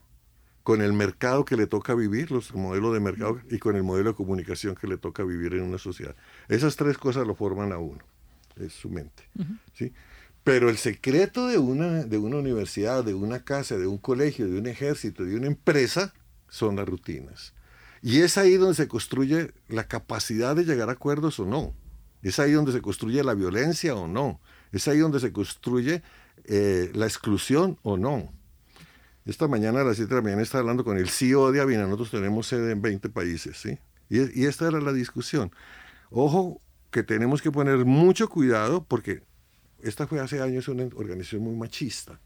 [0.63, 4.11] con el mercado que le toca vivir, los modelos de mercado, y con el modelo
[4.11, 6.15] de comunicación que le toca vivir en una sociedad.
[6.47, 8.03] Esas tres cosas lo forman a uno,
[8.57, 9.23] es su mente,
[9.73, 9.93] ¿sí?
[10.43, 14.57] Pero el secreto de una, de una universidad, de una casa, de un colegio, de
[14.57, 16.13] un ejército, de una empresa,
[16.49, 17.53] son las rutinas.
[18.01, 21.75] Y es ahí donde se construye la capacidad de llegar a acuerdos o no.
[22.23, 24.39] Es ahí donde se construye la violencia o no.
[24.71, 26.01] Es ahí donde se construye
[26.45, 28.31] eh, la exclusión o no.
[29.25, 31.83] Esta mañana a las 7 de la mañana estaba hablando con el CEO de Avina.
[31.83, 33.77] Nosotros tenemos sede en 20 países, ¿sí?
[34.09, 35.51] Y, esta era la discusión.
[36.09, 36.59] Ojo
[36.89, 39.23] que tenemos que poner mucho cuidado porque
[39.81, 42.19] esta fue hace años una organización muy machista.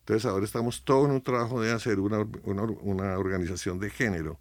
[0.00, 4.40] Entonces ahora estamos todo en un trabajo de hacer una organización de género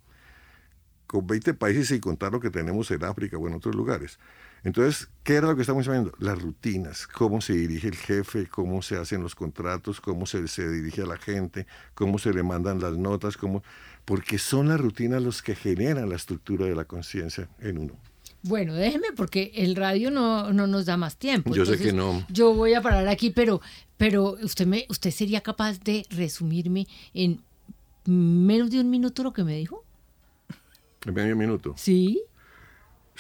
[1.10, 4.20] con 20 países y contar lo que tenemos en África o en otros lugares.
[4.64, 6.12] Entonces, ¿qué era lo que estamos viendo?
[6.20, 10.70] Las rutinas, cómo se dirige el jefe, cómo se hacen los contratos, cómo se, se
[10.70, 13.64] dirige a la gente, cómo se le mandan las notas, cómo...
[14.06, 17.94] porque son las rutinas los que generan la estructura de la conciencia en uno.
[18.42, 21.54] Bueno, déjeme porque el radio no, no nos da más tiempo.
[21.54, 22.26] Yo sé que no.
[22.30, 23.62] Yo voy a parar aquí, pero,
[23.98, 27.42] pero usted, me, usted sería capaz de resumirme en
[28.06, 29.84] menos de un minuto lo que me dijo.
[31.06, 31.74] En medio minuto.
[31.78, 32.24] Sí.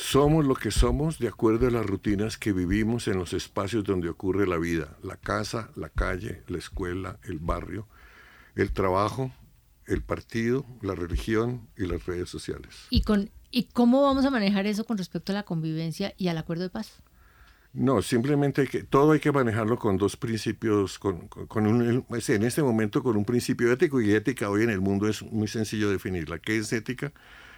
[0.02, 4.08] Somos lo que somos de acuerdo a las rutinas que vivimos en los espacios donde
[4.08, 4.98] ocurre la vida.
[5.04, 7.86] La casa, la calle, la escuela, el barrio,
[8.56, 9.34] el trabajo,
[9.88, 12.88] el partido, la religión y las redes sociales.
[12.90, 16.38] ¿Y, con, ¿Y cómo vamos a manejar eso con respecto a la convivencia y al
[16.38, 17.04] acuerdo de paz?
[17.74, 22.44] No, simplemente hay que, todo hay que manejarlo con dos principios, con, con- un, en
[22.44, 25.90] este momento con un principio ético y ética hoy en el mundo es muy sencillo
[25.92, 26.40] definirla.
[26.40, 27.12] ¿Qué es ética?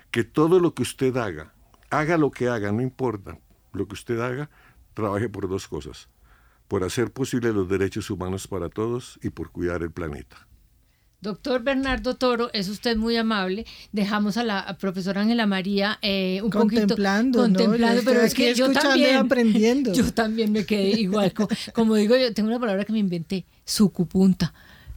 [0.09, 1.53] Que todo lo que usted haga,
[1.91, 3.37] haga lo que haga, no importa
[3.73, 4.49] lo que usted haga,
[4.93, 6.09] trabaje por dos cosas.
[6.67, 10.47] Por hacer posible los derechos humanos para todos y por cuidar el planeta.
[11.19, 13.67] Doctor Bernardo Toro, es usted muy amable.
[13.91, 17.59] Dejamos a la profesora Ángela María eh, un Contemplando, poquito ¿no?
[17.69, 19.93] Contemplando, estoy pero es que yo escuchando y también aprendiendo.
[19.93, 21.31] Yo también me quedé igual.
[21.33, 24.51] co- Como, digo yo, tengo una palabra que me inventé, sucupunta,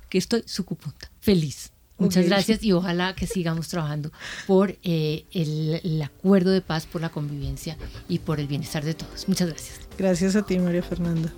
[0.08, 1.72] que estoy sucupunta, feliz.
[1.98, 4.10] Muchas gracias y ojalá que sigamos trabajando
[4.46, 7.76] por eh, el, el acuerdo de paz, por la convivencia
[8.08, 9.28] y por el bienestar de todos.
[9.28, 9.80] Muchas gracias.
[9.96, 11.32] Gracias a ti, María Fernanda.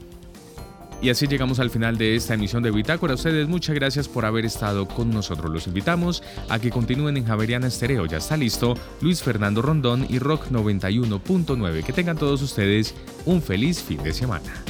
[1.03, 3.13] Y así llegamos al final de esta emisión de Bitácora.
[3.13, 5.53] A ustedes muchas gracias por haber estado con nosotros.
[5.53, 8.07] Los invitamos a que continúen en Javeriana Estereo.
[8.07, 11.85] Ya está listo Luis Fernando Rondón y Rock 91.9.
[11.85, 12.95] Que tengan todos ustedes
[13.27, 14.65] un feliz fin de semana.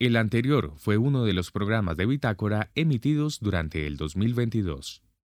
[0.00, 5.02] El anterior fue uno de los programas de Bitácora emitidos durante el 2022.